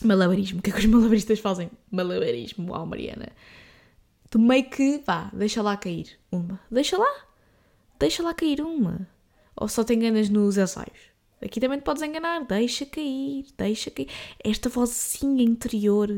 malabarismo. 0.02 0.60
O 0.60 0.62
que 0.62 0.70
é 0.70 0.72
que 0.72 0.78
os 0.78 0.86
malabaristas 0.86 1.40
fazem? 1.40 1.70
Malabarismo, 1.90 2.70
uau, 2.70 2.86
Mariana. 2.86 3.28
Tu 4.30 4.38
meio 4.38 4.68
que, 4.68 5.02
vá, 5.06 5.30
deixa 5.32 5.62
lá 5.62 5.76
cair 5.76 6.18
uma. 6.30 6.60
Deixa 6.70 6.96
lá 6.96 7.27
deixa 7.98 8.22
lá 8.22 8.34
cair 8.34 8.60
uma. 8.60 9.08
Ou 9.56 9.68
só 9.68 9.82
te 9.84 9.94
enganas 9.94 10.28
nos 10.28 10.56
ensaios. 10.56 11.08
Aqui 11.40 11.60
também 11.60 11.78
te 11.78 11.84
podes 11.84 12.02
enganar, 12.02 12.44
deixa 12.44 12.84
cair, 12.84 13.46
deixa 13.56 13.90
cair. 13.90 14.08
Esta 14.42 14.68
vozinha 14.68 15.42
interior. 15.44 16.08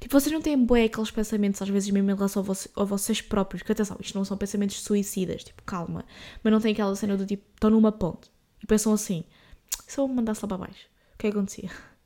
Tipo, 0.00 0.20
vocês 0.20 0.32
não 0.32 0.40
têm 0.40 0.56
bué 0.56 0.84
aqueles 0.84 1.10
pensamentos, 1.10 1.60
às 1.60 1.68
vezes 1.68 1.90
mesmo 1.90 2.10
em 2.10 2.14
relação 2.14 2.42
a, 2.42 2.44
você, 2.44 2.70
a, 2.76 2.84
vocês 2.84 3.20
próprios, 3.20 3.62
que 3.62 3.72
atenção, 3.72 3.96
isto 4.00 4.16
não 4.16 4.24
são 4.24 4.36
pensamentos 4.36 4.80
suicidas, 4.80 5.42
tipo, 5.42 5.62
calma. 5.64 6.04
Mas 6.44 6.52
não 6.52 6.60
tem 6.60 6.72
aquela 6.72 6.94
cena 6.94 7.16
do 7.16 7.26
tipo, 7.26 7.42
estão 7.54 7.70
numa 7.70 7.90
ponte 7.90 8.30
e 8.62 8.66
pensam 8.66 8.92
assim: 8.92 9.24
se 9.86 9.98
eu 9.98 10.06
me 10.06 10.14
mandasse 10.14 10.42
lá 10.42 10.48
para 10.48 10.58
baixo, 10.58 10.86
o 11.14 11.18
que 11.18 11.26
é 11.26 11.30
que 11.30 11.36
acontecia? 11.36 11.70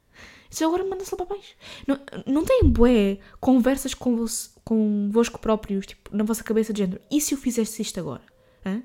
Se 0.49 0.63
eu 0.63 0.69
agora 0.69 0.85
me 0.85 0.91
mandasse 0.91 1.11
lá 1.13 1.25
para 1.25 1.35
baixo. 1.35 1.57
Não, 1.87 1.99
não 2.27 2.45
têm 2.45 2.69
bué 2.69 3.19
conversas 3.41 3.95
com 3.95 4.23
convosco 4.63 5.39
próprios, 5.39 5.87
tipo, 5.87 6.15
na 6.15 6.25
vossa 6.25 6.45
cabeça 6.45 6.75
de 6.75 6.81
género, 6.81 7.01
e 7.11 7.23
se 7.23 7.33
eu 7.33 7.39
fizesse 7.39 7.81
isto 7.81 7.99
agora? 7.99 8.21
Hã? 8.65 8.83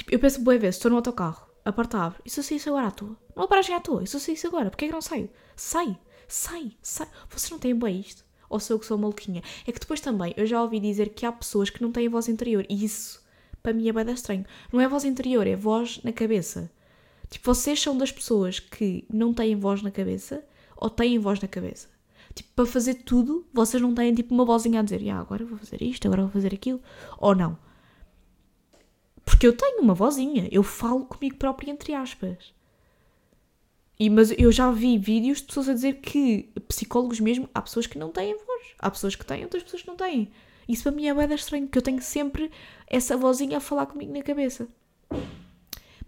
Tipo, 0.00 0.14
eu 0.14 0.18
penso, 0.18 0.40
boa 0.40 0.56
vez, 0.56 0.76
estou 0.76 0.90
no 0.90 0.96
autocarro, 0.96 1.46
a 1.62 1.70
porta 1.70 1.98
abre, 1.98 2.22
e 2.24 2.30
se 2.30 2.40
eu 2.40 2.44
saísse 2.44 2.70
agora 2.70 2.86
à 2.86 2.90
toa? 2.90 3.14
Não 3.36 3.44
a 3.44 3.46
paragem 3.46 3.74
à 3.74 3.80
toa, 3.80 4.02
e 4.02 4.06
se 4.06 4.16
eu 4.16 4.20
saísse 4.20 4.46
agora? 4.46 4.70
Porquê 4.70 4.86
é 4.86 4.88
que 4.88 4.94
não 4.94 5.02
saio? 5.02 5.28
Sai, 5.54 5.94
sai, 6.26 6.72
sai. 6.80 7.06
Vocês 7.28 7.50
não 7.50 7.58
têm 7.58 7.78
bem 7.78 8.00
isto? 8.00 8.24
Ou 8.48 8.58
sou 8.58 8.76
eu 8.76 8.80
que 8.80 8.86
sou 8.86 8.96
maluquinha? 8.96 9.42
É 9.66 9.70
que 9.70 9.78
depois 9.78 10.00
também, 10.00 10.32
eu 10.38 10.46
já 10.46 10.62
ouvi 10.62 10.80
dizer 10.80 11.10
que 11.10 11.26
há 11.26 11.30
pessoas 11.30 11.68
que 11.68 11.82
não 11.82 11.92
têm 11.92 12.08
voz 12.08 12.30
interior, 12.30 12.64
e 12.66 12.82
isso, 12.82 13.22
para 13.62 13.74
mim, 13.74 13.90
é 13.90 13.92
bem 13.92 14.10
estranho. 14.14 14.46
Não 14.72 14.80
é 14.80 14.88
voz 14.88 15.04
interior, 15.04 15.46
é 15.46 15.54
voz 15.54 16.00
na 16.02 16.12
cabeça. 16.12 16.72
Tipo, 17.28 17.54
vocês 17.54 17.78
são 17.78 17.98
das 17.98 18.10
pessoas 18.10 18.58
que 18.58 19.04
não 19.12 19.34
têm 19.34 19.54
voz 19.54 19.82
na 19.82 19.90
cabeça, 19.90 20.42
ou 20.78 20.88
têm 20.88 21.18
voz 21.18 21.42
na 21.42 21.46
cabeça. 21.46 21.88
Tipo, 22.34 22.48
para 22.56 22.64
fazer 22.64 22.94
tudo, 22.94 23.46
vocês 23.52 23.82
não 23.82 23.94
têm 23.94 24.14
tipo 24.14 24.32
uma 24.32 24.46
vozinha 24.46 24.80
a 24.80 24.82
dizer, 24.82 25.06
ah, 25.10 25.20
agora 25.20 25.44
vou 25.44 25.58
fazer 25.58 25.82
isto, 25.82 26.06
agora 26.06 26.22
vou 26.22 26.30
fazer 26.30 26.54
aquilo, 26.54 26.80
ou 27.18 27.34
não 27.34 27.58
porque 29.30 29.46
eu 29.46 29.52
tenho 29.52 29.80
uma 29.80 29.94
vozinha, 29.94 30.48
eu 30.50 30.62
falo 30.64 31.04
comigo 31.04 31.36
própria, 31.36 31.70
entre 31.70 31.94
aspas. 31.94 32.52
E, 33.98 34.10
mas 34.10 34.32
eu 34.36 34.50
já 34.50 34.72
vi 34.72 34.98
vídeos 34.98 35.38
de 35.38 35.44
pessoas 35.44 35.68
a 35.68 35.72
dizer 35.72 36.00
que 36.00 36.50
psicólogos 36.66 37.20
mesmo, 37.20 37.48
há 37.54 37.62
pessoas 37.62 37.86
que 37.86 37.96
não 37.96 38.10
têm 38.10 38.34
voz. 38.34 38.66
Há 38.78 38.90
pessoas 38.90 39.14
que 39.14 39.24
têm, 39.24 39.44
outras 39.44 39.62
pessoas 39.62 39.82
que 39.82 39.88
não 39.88 39.96
têm. 39.96 40.32
Isso 40.68 40.82
para 40.82 40.92
mim 40.92 41.06
é 41.06 41.14
bem 41.14 41.32
estranho, 41.32 41.66
porque 41.66 41.78
eu 41.78 41.82
tenho 41.82 42.02
sempre 42.02 42.50
essa 42.88 43.16
vozinha 43.16 43.58
a 43.58 43.60
falar 43.60 43.86
comigo 43.86 44.12
na 44.12 44.20
cabeça. 44.20 44.66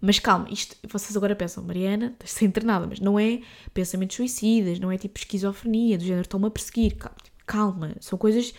Mas 0.01 0.19
calma, 0.19 0.47
isto, 0.51 0.75
vocês 0.89 1.15
agora 1.15 1.33
pensam, 1.33 1.63
Mariana, 1.63 2.07
estás 2.13 2.31
ser 2.31 2.45
internada, 2.45 2.85
mas 2.85 2.99
não 2.99 3.17
é 3.17 3.39
pensamentos 3.73 4.17
suicidas, 4.17 4.79
não 4.79 4.91
é 4.91 4.97
tipo 4.97 5.17
esquizofrenia, 5.17 5.97
do 5.97 6.03
género, 6.03 6.23
estão-me 6.23 6.47
a 6.47 6.51
perseguir. 6.51 6.97
Calma, 7.45 7.95
são 8.01 8.19
coisas 8.19 8.53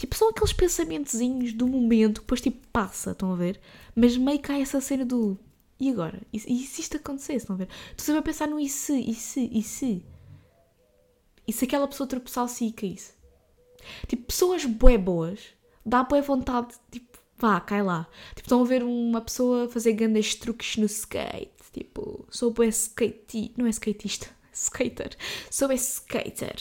Tipo, 0.00 0.16
são 0.16 0.30
aqueles 0.30 0.54
pensamentozinhos 0.54 1.52
do 1.52 1.68
momento 1.68 2.22
depois 2.22 2.40
tipo 2.40 2.66
passa, 2.68 3.10
estão 3.10 3.34
a 3.34 3.36
ver? 3.36 3.60
Mas 3.94 4.16
meio 4.16 4.38
que 4.38 4.50
há 4.50 4.58
essa 4.58 4.80
cena 4.80 5.04
do 5.04 5.38
e 5.78 5.90
agora? 5.90 6.22
E, 6.32 6.38
e 6.38 6.64
se 6.64 6.80
isto 6.80 6.96
acontecesse, 6.96 7.40
estão 7.40 7.54
a 7.54 7.58
ver? 7.58 7.68
Tu 7.94 8.02
sempre 8.02 8.20
a 8.20 8.22
pensar 8.22 8.48
no 8.48 8.58
e 8.58 8.66
se, 8.66 8.98
e 8.98 9.14
se, 9.14 9.50
e 9.52 9.62
se? 9.62 10.02
E 11.46 11.52
se 11.52 11.66
aquela 11.66 11.86
pessoa 11.86 12.06
tropeçasse 12.06 12.64
e 12.64 12.72
caísse? 12.72 13.12
Tipo, 14.08 14.24
pessoas 14.24 14.64
bué 14.64 14.96
boas, 14.96 15.48
dá 15.84 16.02
bué 16.02 16.22
vontade, 16.22 16.76
tipo, 16.90 17.18
vá, 17.36 17.60
cai 17.60 17.82
lá. 17.82 18.08
Tipo, 18.30 18.46
estão 18.46 18.62
a 18.62 18.64
ver 18.64 18.82
uma 18.82 19.20
pessoa 19.20 19.68
fazer 19.68 19.92
grandes 19.92 20.34
truques 20.34 20.78
no 20.78 20.86
skate, 20.86 21.52
tipo, 21.74 22.26
sou 22.30 22.50
bué 22.50 22.68
skate, 22.68 23.52
não 23.54 23.66
é 23.66 23.68
skatista, 23.68 24.28
skater, 24.50 25.14
sou 25.50 25.68
bué 25.68 25.74
skater. 25.74 26.56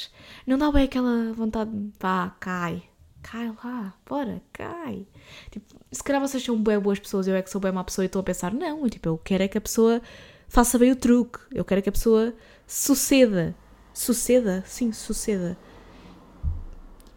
Não 0.46 0.58
dá 0.58 0.70
bem 0.74 0.84
aquela 0.84 1.32
vontade, 1.32 1.72
vá, 1.98 2.36
cai, 2.38 2.84
cai 3.22 3.54
lá, 3.64 3.94
bora, 4.08 4.42
cai. 4.52 5.06
Tipo, 5.52 5.76
se 5.92 6.04
calhar 6.04 6.22
vocês 6.22 6.44
são 6.44 6.62
bem 6.62 6.80
boas 6.80 7.00
pessoas, 7.00 7.28
eu 7.28 7.36
é 7.36 7.42
que 7.42 7.50
sou 7.50 7.62
bem 7.62 7.72
má 7.72 7.84
pessoa 7.84 8.06
e 8.06 8.08
estou 8.08 8.20
a 8.20 8.24
pensar, 8.24 8.54
não, 8.54 8.88
tipo, 8.90 9.10
eu 9.10 9.18
quero 9.18 9.44
é 9.44 9.48
que 9.48 9.58
a 9.58 9.62
pessoa 9.62 10.02
faça 10.48 10.78
bem 10.78 10.92
o 10.92 10.96
truque, 10.96 11.40
eu 11.54 11.64
quero 11.64 11.80
é 11.80 11.82
que 11.82 11.90
a 11.90 11.92
pessoa 11.92 12.34
suceda. 12.66 13.56
Suceda? 13.94 14.64
Sim, 14.66 14.92
suceda. 14.92 15.58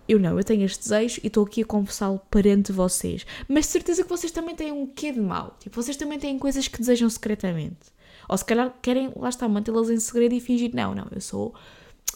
Eu 0.09 0.18
não, 0.18 0.37
eu 0.37 0.44
tenho 0.44 0.64
este 0.64 0.80
desejo 0.80 1.21
e 1.23 1.28
estou 1.28 1.44
aqui 1.44 1.62
a 1.62 1.64
confessá-lo 1.64 2.21
perante 2.30 2.73
vocês. 2.73 3.25
Mas 3.49 3.66
certeza 3.66 4.02
que 4.02 4.09
vocês 4.09 4.32
também 4.32 4.54
têm 4.54 4.73
um 4.73 4.87
quê 4.87 5.12
de 5.12 5.21
mal. 5.21 5.56
Tipo, 5.61 5.80
vocês 5.80 5.97
também 5.97 6.18
têm 6.18 6.38
coisas 6.38 6.66
que 6.68 6.78
desejam 6.78 7.09
secretamente. 7.09 7.92
Ou 8.28 8.37
se 8.37 8.44
calhar 8.44 8.75
querem, 8.82 9.12
lá 9.16 9.28
está, 9.28 9.49
mantê-las 9.49 9.90
em 9.90 9.99
segredo 9.99 10.35
e 10.35 10.40
fingir, 10.40 10.75
não, 10.75 10.94
não, 10.94 11.06
eu 11.12 11.21
sou 11.21 11.54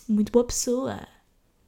muito 0.09 0.33
boa 0.33 0.45
pessoa 0.45 1.01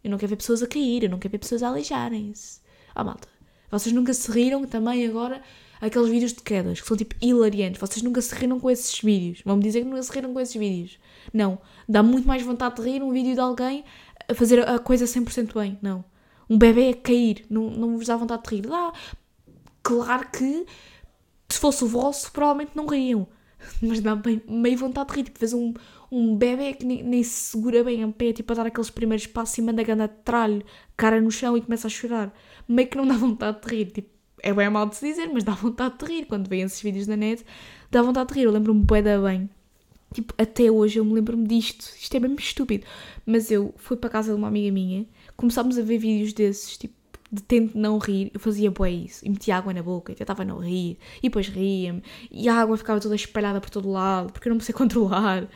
eu 0.09 0.11
não 0.11 0.19
quero 0.19 0.31
ver 0.31 0.37
pessoas 0.37 0.62
a 0.62 0.67
cair, 0.67 1.05
eu 1.05 1.11
não 1.11 1.19
quero 1.19 1.33
ver 1.33 1.38
pessoas 1.38 1.62
a 1.62 1.69
aleijarem-se. 1.69 2.61
Ah, 2.95 3.05
malta, 3.05 3.29
vocês 3.71 3.95
nunca 3.95 4.15
se 4.15 4.31
riram 4.31 4.65
também 4.65 5.07
agora 5.07 5.43
aqueles 5.81 6.09
vídeos 6.09 6.33
de 6.33 6.43
quedas 6.43 6.81
que 6.81 6.87
são 6.87 6.97
tipo 6.97 7.15
hilariantes. 7.21 7.79
Vocês 7.79 8.03
nunca 8.03 8.21
se 8.23 8.35
riram 8.35 8.59
com 8.59 8.71
esses 8.71 8.99
vídeos. 9.00 9.43
Vão-me 9.45 9.62
dizer 9.62 9.81
que 9.81 9.87
nunca 9.87 10.03
se 10.03 10.11
riram 10.11 10.33
com 10.33 10.41
esses 10.41 10.57
vídeos. 10.57 10.99
Não. 11.33 11.59
Dá 11.87 12.03
muito 12.03 12.27
mais 12.27 12.43
vontade 12.43 12.77
de 12.77 12.83
rir 12.83 13.03
um 13.03 13.12
vídeo 13.12 13.35
de 13.35 13.41
alguém 13.41 13.85
a 14.27 14.35
fazer 14.35 14.67
a 14.67 14.79
coisa 14.79 15.05
100% 15.05 15.53
bem. 15.55 15.79
Não. 15.83 16.03
Um 16.49 16.57
bebê 16.57 16.88
a 16.88 16.95
cair. 16.95 17.45
Não, 17.50 17.71
não 17.71 17.97
vos 17.99 18.07
dá 18.07 18.17
vontade 18.17 18.43
de 18.45 18.57
rir. 18.57 18.62
Dá. 18.62 18.93
Claro 19.83 20.27
que 20.31 20.67
se 21.50 21.59
fosse 21.59 21.85
o 21.85 21.87
vosso, 21.87 22.33
provavelmente 22.33 22.73
não 22.75 22.87
riam. 22.87 23.29
Mas 23.83 24.00
dá 24.00 24.15
bem, 24.15 24.43
meio 24.49 24.79
vontade 24.79 25.11
de 25.11 25.17
rir. 25.17 25.25
Tipo, 25.25 25.38
vês 25.41 25.53
um, 25.53 25.75
um 26.11 26.37
bebê 26.37 26.73
que 26.75 26.85
nem, 26.85 27.03
nem, 27.03 27.23
se 27.23 27.50
segura 27.50 27.83
bem 27.85 28.03
a 28.03 28.09
pé, 28.09 28.33
tipo, 28.33 28.53
a 28.53 28.57
dar 28.57 28.67
aqueles 28.67 28.91
primeiros 28.91 29.27
passos 29.27 29.59
e 29.59 29.62
manda 29.62 29.83
a 29.83 30.07
de 30.07 30.15
tralho, 30.25 30.62
cara 30.97 31.21
no 31.21 31.31
chão 31.31 31.57
e 31.57 31.61
começa 31.61 31.87
a 31.87 31.91
chorar. 31.91 32.33
Meio 32.69 32.88
que 32.88 32.97
não 32.97 33.07
dá 33.07 33.15
vontade 33.15 33.61
de 33.61 33.69
rir. 33.69 33.87
Tipo, 33.87 34.09
é 34.43 34.53
bem 34.53 34.71
mal 34.71 34.88
de 34.88 34.97
se 34.97 35.07
dizer, 35.07 35.29
mas 35.33 35.45
dá 35.45 35.53
vontade 35.53 35.99
de 35.99 36.05
rir. 36.05 36.27
Quando 36.27 36.49
vêm 36.49 36.62
esses 36.62 36.81
vídeos 36.81 37.07
na 37.07 37.17
net, 37.17 37.45
dá 37.91 38.03
vontade 38.03 38.33
de 38.33 38.35
rir. 38.35 38.45
Eu 38.45 38.53
lembro-me 38.53 38.83
bué 38.83 39.03
da 39.03 39.19
bem. 39.19 39.49
Tipo, 40.15 40.33
até 40.38 40.71
hoje 40.71 40.99
eu 40.99 41.05
me 41.05 41.15
lembro-me 41.15 41.47
disto. 41.47 41.93
Isto 42.00 42.17
é 42.17 42.21
mesmo 42.21 42.38
estúpido. 42.38 42.87
Mas 43.27 43.50
eu 43.50 43.75
fui 43.77 43.97
para 43.97 44.09
a 44.09 44.12
casa 44.12 44.33
de 44.33 44.38
uma 44.38 44.49
amiga 44.49 44.73
minha, 44.73 45.07
começámos 45.37 45.79
a 45.79 45.83
ver 45.83 45.99
vídeos 45.99 46.33
desses, 46.33 46.77
tipo, 46.79 46.95
de 47.31 47.43
tento 47.43 47.77
não 47.77 47.99
rir, 47.99 48.31
eu 48.33 48.41
fazia 48.41 48.71
bué 48.71 48.91
isso, 48.91 49.25
e 49.25 49.29
metia 49.29 49.57
água 49.57 49.73
na 49.73 49.83
boca, 49.83 50.13
e 50.13 50.15
tentava 50.15 50.45
não 50.45 50.59
rir, 50.59 50.99
e 51.19 51.23
depois 51.23 51.49
ria-me, 51.49 52.03
e 52.31 52.49
a 52.49 52.55
água 52.55 52.77
ficava 52.77 53.01
toda 53.01 53.15
espalhada 53.15 53.61
por 53.61 53.71
todo 53.71 53.91
lado, 53.91 54.33
porque 54.33 54.49
eu 54.49 54.51
não 54.51 54.57
me 54.57 54.63
sei 54.63 54.73
controlar. 54.75 55.49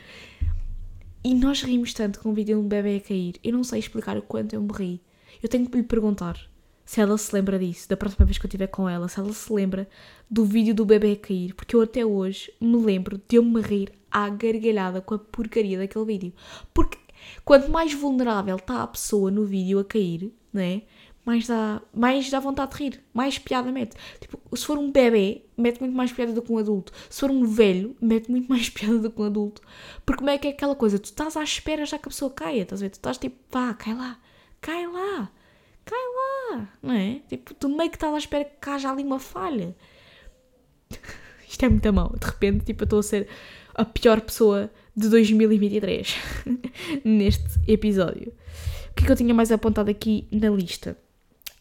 E 1.23 1.33
nós 1.33 1.63
rimos 1.63 1.93
tanto 1.93 2.19
com 2.19 2.29
o 2.29 2.33
vídeo 2.33 2.57
de 2.57 2.65
um 2.65 2.67
bebê 2.67 2.97
a 2.97 2.99
cair, 2.99 3.35
eu 3.43 3.53
não 3.53 3.63
sei 3.63 3.79
explicar 3.79 4.17
o 4.17 4.21
quanto 4.21 4.53
eu 4.53 4.61
me 4.61 4.71
ri. 4.73 5.01
Eu 5.41 5.49
tenho 5.49 5.67
que 5.67 5.77
lhe 5.77 5.83
perguntar 5.83 6.37
se 6.85 7.01
ela 7.01 7.17
se 7.17 7.33
lembra 7.33 7.57
disso, 7.57 7.87
da 7.87 7.97
próxima 7.97 8.25
vez 8.25 8.37
que 8.37 8.45
eu 8.45 8.47
estiver 8.49 8.67
com 8.67 8.87
ela, 8.87 9.07
se 9.07 9.19
ela 9.19 9.31
se 9.31 9.51
lembra 9.51 9.87
do 10.29 10.45
vídeo 10.45 10.75
do 10.75 10.85
bebê 10.85 11.13
a 11.13 11.15
cair, 11.15 11.53
porque 11.53 11.75
eu 11.75 11.81
até 11.81 12.05
hoje 12.05 12.53
me 12.59 12.77
lembro 12.77 13.21
de 13.27 13.37
eu 13.37 13.43
me 13.43 13.61
rir 13.61 13.91
à 14.11 14.29
gargalhada 14.29 15.01
com 15.01 15.15
a 15.15 15.19
porcaria 15.19 15.77
daquele 15.77 16.05
vídeo. 16.05 16.33
Porque 16.73 16.97
quanto 17.45 17.71
mais 17.71 17.93
vulnerável 17.93 18.57
está 18.57 18.83
a 18.83 18.87
pessoa 18.87 19.31
no 19.31 19.45
vídeo 19.45 19.79
a 19.79 19.85
cair, 19.85 20.33
né? 20.51 20.83
Mais 21.25 21.47
dá, 21.47 21.81
mais 21.93 22.29
dá 22.29 22.39
vontade 22.39 22.75
de 22.75 22.83
rir, 22.83 23.03
mais 23.13 23.39
piada 23.39 23.71
mete. 23.71 23.95
Tipo, 24.19 24.39
se 24.55 24.65
for 24.65 24.77
um 24.77 24.91
bebê, 24.91 25.45
mete 25.57 25.79
muito 25.79 25.95
mais 25.95 26.11
piada 26.11 26.33
do 26.33 26.41
que 26.41 26.51
um 26.51 26.57
adulto. 26.57 26.91
Se 27.09 27.21
for 27.21 27.31
um 27.31 27.45
velho, 27.45 27.95
mete 28.01 28.29
muito 28.29 28.47
mais 28.49 28.67
piada 28.69 28.99
do 28.99 29.09
que 29.09 29.21
um 29.21 29.25
adulto. 29.25 29.61
Porque 30.05 30.19
como 30.19 30.29
é 30.29 30.37
que 30.37 30.47
é 30.47 30.51
aquela 30.51 30.75
coisa? 30.75 30.99
Tu 30.99 31.05
estás 31.05 31.37
à 31.37 31.43
espera 31.43 31.85
já 31.85 31.97
que 31.97 32.07
a 32.07 32.11
pessoa 32.11 32.31
caia, 32.31 32.63
estás 32.63 32.81
a 32.81 32.85
ver? 32.85 32.89
Tu 32.89 32.95
estás 32.95 33.17
tipo, 33.17 33.37
pá, 33.49 33.73
cai 33.73 33.93
lá, 33.93 34.19
cai 34.59 34.85
lá, 34.87 35.31
cai 35.85 35.99
lá, 35.99 36.69
não 36.81 36.93
é? 36.93 37.21
Tipo, 37.29 37.53
tu 37.53 37.69
meio 37.69 37.89
que 37.89 37.95
estás 37.95 38.13
à 38.13 38.17
espera 38.17 38.45
que 38.45 38.69
haja 38.69 38.91
ali 38.91 39.03
uma 39.03 39.19
falha. 39.19 39.75
Isto 41.47 41.65
é 41.65 41.69
muito 41.69 41.93
mal. 41.93 42.13
De 42.19 42.25
repente, 42.25 42.65
tipo, 42.65 42.83
eu 42.83 42.85
estou 42.85 42.99
a 42.99 43.03
ser 43.03 43.27
a 43.75 43.85
pior 43.85 44.19
pessoa 44.21 44.69
de 44.95 45.07
2023 45.07 46.15
neste 47.05 47.59
episódio. 47.67 48.33
O 48.91 48.93
que 48.95 49.03
é 49.03 49.05
que 49.07 49.11
eu 49.11 49.15
tinha 49.15 49.33
mais 49.33 49.51
apontado 49.51 49.89
aqui 49.89 50.27
na 50.31 50.49
lista? 50.49 50.97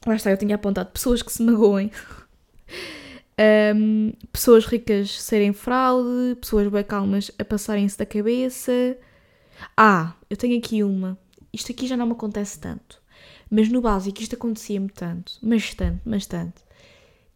Lá 0.07 0.15
está, 0.15 0.31
eu 0.31 0.37
tinha 0.37 0.57
apontado 0.57 0.91
pessoas 0.91 1.23
que 1.23 1.33
se 1.33 1.43
magoem. 1.43 1.91
Um, 3.75 4.13
pessoas 4.33 4.67
ricas 4.67 5.21
serem 5.21 5.53
fraude, 5.53 6.37
pessoas 6.41 6.69
bem 6.69 6.85
calmas 6.85 7.31
a 7.39 7.45
passarem-se 7.45 7.99
da 7.99 8.07
cabeça. 8.07 8.97
Ah, 9.77 10.15
eu 10.29 10.37
tenho 10.37 10.59
aqui 10.59 10.83
uma. 10.83 11.19
Isto 11.53 11.73
aqui 11.73 11.87
já 11.87 11.97
não 11.97 12.07
me 12.07 12.13
acontece 12.13 12.59
tanto. 12.59 13.01
Mas 13.51 13.69
no 13.69 13.81
básico 13.81 14.21
isto 14.21 14.35
acontecia-me 14.35 14.89
tanto, 14.89 15.35
mas 15.43 15.75
tanto, 15.75 16.01
mas 16.05 16.27
tanto 16.27 16.63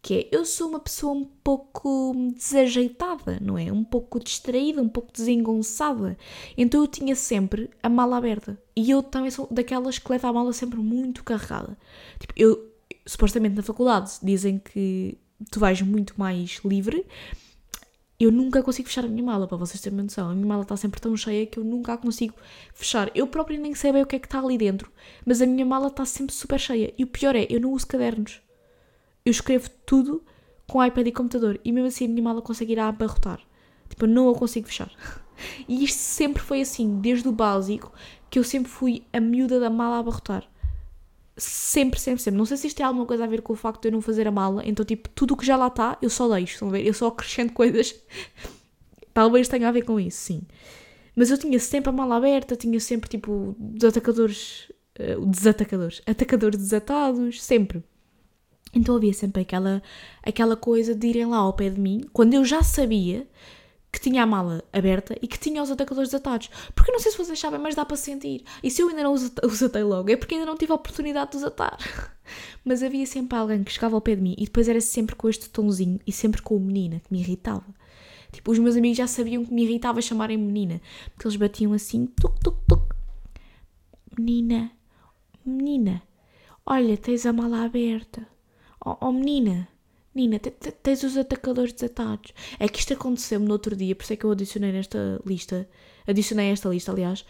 que 0.07 0.13
é 0.13 0.29
eu 0.31 0.45
sou 0.45 0.69
uma 0.69 0.79
pessoa 0.79 1.11
um 1.11 1.25
pouco 1.25 2.15
desajeitada, 2.33 3.39
não 3.41 3.57
é? 3.57 3.69
Um 3.69 3.83
pouco 3.83 4.21
distraída, 4.21 4.81
um 4.81 4.87
pouco 4.87 5.11
desengonçada. 5.11 6.17
Então 6.57 6.79
eu 6.79 6.87
tinha 6.87 7.13
sempre 7.13 7.69
a 7.83 7.89
mala 7.89 8.15
aberta. 8.15 8.57
E 8.73 8.89
eu 8.89 9.03
também 9.03 9.29
sou 9.29 9.49
daquelas 9.51 9.99
que 9.99 10.09
leva 10.09 10.29
a 10.29 10.31
mala 10.31 10.53
sempre 10.53 10.79
muito 10.79 11.25
carregada. 11.25 11.77
Tipo, 12.19 12.33
eu, 12.37 12.71
supostamente 13.05 13.57
na 13.57 13.61
faculdade, 13.61 14.13
dizem 14.23 14.59
que 14.59 15.17
tu 15.51 15.59
vais 15.59 15.81
muito 15.81 16.13
mais 16.17 16.61
livre. 16.63 17.05
Eu 18.17 18.31
nunca 18.31 18.63
consigo 18.63 18.87
fechar 18.87 19.03
a 19.03 19.09
minha 19.09 19.25
mala, 19.25 19.45
para 19.45 19.57
vocês 19.57 19.81
terem 19.81 19.99
noção. 19.99 20.29
A 20.29 20.33
minha 20.33 20.47
mala 20.47 20.61
está 20.61 20.77
sempre 20.77 21.01
tão 21.01 21.17
cheia 21.17 21.45
que 21.45 21.59
eu 21.59 21.65
nunca 21.65 21.91
a 21.91 21.97
consigo 21.97 22.33
fechar. 22.73 23.11
Eu 23.13 23.27
próprio 23.27 23.59
nem 23.59 23.75
sei 23.75 23.91
bem 23.91 24.03
o 24.03 24.05
que 24.05 24.15
é 24.15 24.19
que 24.19 24.27
está 24.27 24.39
ali 24.39 24.57
dentro, 24.57 24.89
mas 25.25 25.41
a 25.41 25.45
minha 25.45 25.65
mala 25.65 25.87
está 25.87 26.05
sempre 26.05 26.33
super 26.33 26.57
cheia. 26.57 26.93
E 26.97 27.03
o 27.03 27.07
pior 27.07 27.35
é, 27.35 27.45
eu 27.49 27.59
não 27.59 27.73
uso 27.73 27.85
cadernos 27.85 28.46
eu 29.27 29.31
escrevo 29.31 29.69
tudo 29.85 30.23
com 30.67 30.83
iPad 30.83 31.07
e 31.07 31.11
computador 31.11 31.59
e 31.63 31.71
mesmo 31.71 31.87
assim 31.87 32.05
a 32.05 32.07
minha 32.07 32.23
mala 32.23 32.41
consegue 32.41 32.73
ir 32.73 32.79
a 32.79 32.87
abarrotar. 32.87 33.41
Tipo, 33.89 34.05
eu 34.05 34.09
não 34.09 34.29
a 34.29 34.35
consigo 34.35 34.67
fechar. 34.67 34.91
E 35.69 35.83
isto 35.83 35.99
sempre 35.99 36.41
foi 36.41 36.61
assim, 36.61 36.99
desde 36.99 37.27
o 37.27 37.31
básico, 37.31 37.93
que 38.27 38.39
eu 38.39 38.43
sempre 38.43 38.71
fui 38.71 39.03
a 39.13 39.19
miúda 39.19 39.59
da 39.59 39.69
mala 39.69 39.97
a 39.97 39.99
abarrotar. 39.99 40.43
Sempre, 41.37 41.99
sempre, 41.99 42.23
sempre. 42.23 42.39
Não 42.39 42.45
sei 42.45 42.57
se 42.57 42.65
isto 42.65 42.77
tem 42.77 42.83
alguma 42.83 43.05
coisa 43.05 43.23
a 43.23 43.27
ver 43.27 43.43
com 43.43 43.53
o 43.53 43.55
facto 43.55 43.83
de 43.83 43.89
eu 43.89 43.91
não 43.91 44.01
fazer 44.01 44.27
a 44.27 44.31
mala. 44.31 44.63
Então, 44.65 44.83
tipo, 44.83 45.07
tudo 45.09 45.35
o 45.35 45.37
que 45.37 45.45
já 45.45 45.55
lá 45.55 45.67
está, 45.67 45.95
eu 46.01 46.09
só 46.09 46.27
deixo. 46.27 46.53
Estão 46.53 46.69
a 46.69 46.71
ver? 46.71 46.87
Eu 46.87 46.93
só 46.93 47.05
acrescento 47.05 47.53
coisas. 47.53 47.93
Talvez 49.13 49.47
tenha 49.47 49.69
a 49.69 49.71
ver 49.71 49.83
com 49.83 49.99
isso, 49.99 50.17
sim. 50.17 50.41
Mas 51.15 51.29
eu 51.29 51.37
tinha 51.37 51.59
sempre 51.59 51.91
a 51.91 51.93
mala 51.93 52.15
aberta, 52.15 52.55
tinha 52.55 52.79
sempre, 52.79 53.07
tipo, 53.07 53.55
os 53.75 53.83
atacadores. 53.83 54.71
Uh, 54.99 55.23
desatacadores. 55.27 56.01
Atacadores 56.07 56.57
desatados, 56.59 57.43
sempre. 57.43 57.83
Então 58.77 58.95
havia 58.95 59.13
sempre 59.13 59.41
aquela, 59.41 59.81
aquela 60.21 60.55
coisa 60.55 60.93
de 60.93 61.07
irem 61.07 61.25
lá 61.25 61.37
ao 61.37 61.53
pé 61.53 61.69
de 61.69 61.79
mim, 61.79 62.01
quando 62.13 62.35
eu 62.35 62.45
já 62.45 62.61
sabia 62.61 63.27
que 63.91 63.99
tinha 63.99 64.21
a 64.21 64.25
mala 64.25 64.63
aberta 64.71 65.17
e 65.19 65.27
que 65.27 65.39
tinha 65.39 65.63
os 65.63 65.71
atacadores 65.71 66.13
atados. 66.13 66.51
Porque 66.75 66.91
não 66.91 66.99
sei 66.99 67.11
se 67.11 67.17
vocês 67.17 67.39
sabem, 67.39 67.59
mas 67.59 67.73
dá 67.73 67.83
para 67.83 67.97
sentir. 67.97 68.43
E 68.61 68.69
se 68.69 68.81
eu 68.81 68.89
ainda 68.89 69.01
não 69.01 69.13
os 69.13 69.63
atei 69.63 69.81
logo, 69.81 70.11
é 70.11 70.15
porque 70.15 70.35
ainda 70.35 70.45
não 70.45 70.55
tive 70.55 70.71
a 70.71 70.75
oportunidade 70.75 71.31
de 71.31 71.37
os 71.37 71.43
atar. 71.43 71.77
Mas 72.63 72.83
havia 72.83 73.05
sempre 73.05 73.37
alguém 73.37 73.63
que 73.63 73.71
chegava 73.71 73.95
ao 73.95 74.01
pé 74.01 74.13
de 74.13 74.21
mim 74.21 74.35
e 74.37 74.43
depois 74.43 74.67
era 74.67 74.81
sempre 74.81 75.15
com 75.15 75.29
este 75.29 75.49
tonzinho 75.49 75.97
e 76.05 76.11
sempre 76.11 76.41
com 76.41 76.57
o 76.57 76.59
menina, 76.59 76.99
que 76.99 77.11
me 77.11 77.21
irritava. 77.21 77.65
Tipo, 78.33 78.51
os 78.51 78.59
meus 78.59 78.75
amigos 78.75 78.97
já 78.97 79.07
sabiam 79.07 79.45
que 79.45 79.53
me 79.53 79.63
irritava 79.63 80.01
chamarem 80.01 80.37
menina, 80.37 80.81
porque 81.13 81.25
eles 81.25 81.37
batiam 81.37 81.71
assim, 81.71 82.05
tuc, 82.05 82.37
tuc, 82.43 82.57
tuc. 82.67 82.93
Menina, 84.19 84.69
menina, 85.45 86.03
olha, 86.65 86.97
tens 86.97 87.25
a 87.25 87.31
mala 87.31 87.63
aberta. 87.63 88.27
Oh, 88.87 88.95
oh 89.01 89.11
menina, 89.11 89.67
menina, 90.15 90.39
tens 90.39 91.03
os 91.03 91.17
atacadores 91.17 91.73
desatados. 91.73 92.31
É 92.57 92.69
que 92.69 92.79
isto 92.79 92.93
aconteceu-me 92.93 93.45
no 93.45 93.51
outro 93.51 93.75
dia, 93.75 93.93
por 93.93 94.03
isso 94.03 94.13
é 94.13 94.15
que 94.15 94.23
eu 94.23 94.31
adicionei 94.31 94.71
nesta 94.71 95.21
lista. 95.25 95.67
Adicionei 96.07 96.51
esta 96.51 96.69
lista, 96.69 96.93
aliás. 96.93 97.25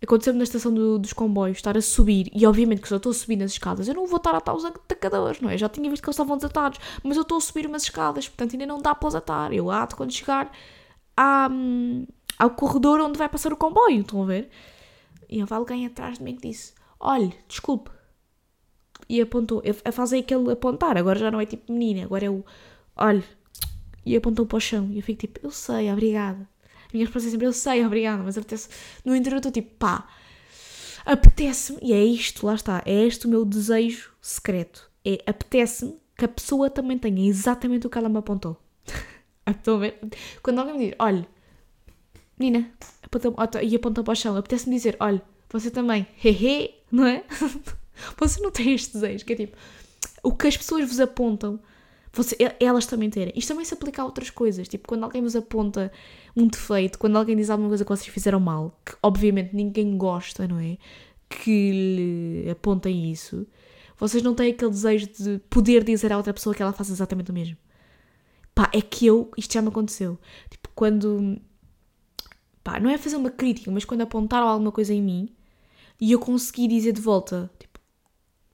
Aconteceu-me 0.00 0.38
na 0.38 0.44
estação 0.44 0.72
do, 0.72 0.96
dos 0.98 1.12
comboios, 1.12 1.56
estar 1.56 1.76
a 1.76 1.82
subir, 1.82 2.30
e 2.32 2.46
obviamente 2.46 2.80
que 2.80 2.86
se 2.86 2.94
eu 2.94 2.98
estou 2.98 3.10
a 3.10 3.14
subir 3.14 3.36
nas 3.36 3.52
escadas, 3.52 3.88
eu 3.88 3.94
não 3.94 4.06
vou 4.06 4.18
estar 4.18 4.34
a 4.34 4.38
atar 4.38 4.54
os 4.54 4.64
atacadores, 4.64 5.40
não 5.40 5.50
é? 5.50 5.58
Já 5.58 5.68
tinha 5.68 5.90
visto 5.90 6.02
que 6.02 6.08
eles 6.08 6.14
estavam 6.14 6.36
desatados, 6.36 6.78
mas 7.02 7.16
eu 7.16 7.22
estou 7.22 7.38
a 7.38 7.40
subir 7.40 7.66
umas 7.66 7.82
escadas, 7.82 8.28
portanto 8.28 8.52
ainda 8.52 8.66
não 8.66 8.80
dá 8.80 8.94
para 8.94 9.08
os 9.08 9.14
atar. 9.16 9.52
Eu 9.52 9.68
ato 9.70 9.96
quando 9.96 10.12
chegar 10.12 10.52
à, 11.16 11.48
ao 12.38 12.50
corredor 12.50 13.00
onde 13.00 13.18
vai 13.18 13.28
passar 13.28 13.52
o 13.52 13.56
comboio, 13.56 14.02
estão 14.02 14.22
a 14.22 14.26
ver? 14.26 14.48
E 15.28 15.40
houve 15.40 15.54
alguém 15.54 15.86
atrás 15.86 16.18
de 16.18 16.24
mim 16.24 16.36
que 16.36 16.48
disse: 16.48 16.74
Olhe, 17.00 17.34
desculpe, 17.48 17.90
e 19.08 19.20
apontou. 19.20 19.62
A 19.84 19.92
fase 19.92 20.16
é 20.16 20.20
aquele 20.20 20.52
apontar, 20.52 20.96
agora 20.96 21.18
já 21.18 21.30
não 21.30 21.40
é 21.40 21.46
tipo 21.46 21.72
menina, 21.72 22.04
agora 22.04 22.26
é 22.26 22.30
o 22.30 22.44
olha, 22.96 23.24
e 24.04 24.16
apontou 24.16 24.46
para 24.46 24.56
o 24.56 24.60
chão. 24.60 24.88
E 24.90 24.98
eu 24.98 25.02
fico 25.02 25.20
tipo, 25.20 25.40
eu 25.42 25.50
sei, 25.50 25.90
obrigada. 25.90 26.48
A 26.64 26.92
minha 26.92 27.04
resposta 27.04 27.28
é 27.28 27.30
sempre, 27.30 27.46
eu 27.46 27.52
sei, 27.52 27.84
obrigada, 27.84 28.22
mas 28.22 28.38
apetece. 28.38 28.68
No 29.04 29.14
interior 29.16 29.36
eu 29.36 29.38
estou 29.38 29.52
tipo, 29.52 29.74
pá, 29.76 30.08
apetece-me, 31.04 31.78
e 31.82 31.92
é 31.92 32.04
isto, 32.04 32.46
lá 32.46 32.54
está, 32.54 32.82
é 32.86 33.04
este 33.04 33.26
o 33.26 33.30
meu 33.30 33.44
desejo 33.44 34.12
secreto. 34.20 34.90
É 35.04 35.18
apetece-me 35.26 35.96
que 36.16 36.24
a 36.24 36.28
pessoa 36.28 36.70
também 36.70 36.98
tenha 36.98 37.28
exatamente 37.28 37.86
o 37.86 37.90
que 37.90 37.98
ela 37.98 38.08
me 38.08 38.18
apontou. 38.18 38.60
Estão 39.46 39.76
a 39.76 39.78
ver? 39.78 39.98
Quando 40.42 40.60
alguém 40.60 40.78
me 40.78 40.86
diz, 40.86 40.94
olha, 40.98 41.26
menina, 42.38 42.70
e 43.62 43.76
aponta 43.76 44.02
para 44.02 44.12
o 44.12 44.16
chão, 44.16 44.36
apetece-me 44.36 44.76
dizer, 44.76 44.96
olha, 45.00 45.22
você 45.50 45.70
também, 45.70 46.06
hehe, 46.22 46.74
não 46.90 47.06
é? 47.06 47.24
Você 48.16 48.40
não 48.40 48.50
tem 48.50 48.74
este 48.74 48.94
desejo, 48.94 49.24
que 49.24 49.32
é 49.32 49.36
tipo, 49.36 49.56
o 50.22 50.32
que 50.32 50.46
as 50.46 50.56
pessoas 50.56 50.88
vos 50.88 51.00
apontam, 51.00 51.60
você, 52.12 52.36
elas 52.60 52.86
também 52.86 53.10
terem. 53.10 53.32
Isto 53.36 53.48
também 53.48 53.64
se 53.64 53.74
aplica 53.74 54.02
a 54.02 54.04
outras 54.04 54.30
coisas, 54.30 54.68
tipo, 54.68 54.88
quando 54.88 55.04
alguém 55.04 55.22
vos 55.22 55.34
aponta 55.34 55.90
um 56.36 56.46
defeito, 56.46 56.98
quando 56.98 57.16
alguém 57.16 57.36
diz 57.36 57.50
alguma 57.50 57.68
coisa 57.68 57.84
que 57.84 57.88
vocês 57.88 58.08
fizeram 58.08 58.40
mal, 58.40 58.78
que 58.84 58.94
obviamente 59.02 59.54
ninguém 59.54 59.96
gosta, 59.96 60.46
não 60.46 60.58
é? 60.58 60.78
Que 61.28 62.44
lhe 62.44 62.50
apontem 62.50 63.10
isso, 63.10 63.46
vocês 63.98 64.22
não 64.22 64.34
têm 64.34 64.52
aquele 64.52 64.70
desejo 64.70 65.06
de 65.06 65.38
poder 65.50 65.84
dizer 65.84 66.12
a 66.12 66.16
outra 66.16 66.32
pessoa 66.32 66.54
que 66.54 66.62
ela 66.62 66.72
faça 66.72 66.92
exatamente 66.92 67.30
o 67.30 67.34
mesmo. 67.34 67.56
Pá, 68.54 68.70
é 68.72 68.80
que 68.80 69.06
eu, 69.06 69.30
isto 69.36 69.52
já 69.52 69.62
me 69.62 69.68
aconteceu. 69.68 70.18
Tipo, 70.50 70.68
quando. 70.74 71.40
Pá, 72.62 72.80
não 72.80 72.88
é 72.90 72.96
fazer 72.96 73.16
uma 73.16 73.30
crítica, 73.30 73.70
mas 73.70 73.84
quando 73.84 74.02
apontaram 74.02 74.48
alguma 74.48 74.72
coisa 74.72 74.94
em 74.94 75.02
mim 75.02 75.28
e 76.00 76.12
eu 76.12 76.18
consegui 76.18 76.66
dizer 76.66 76.92
de 76.92 77.00
volta, 77.00 77.50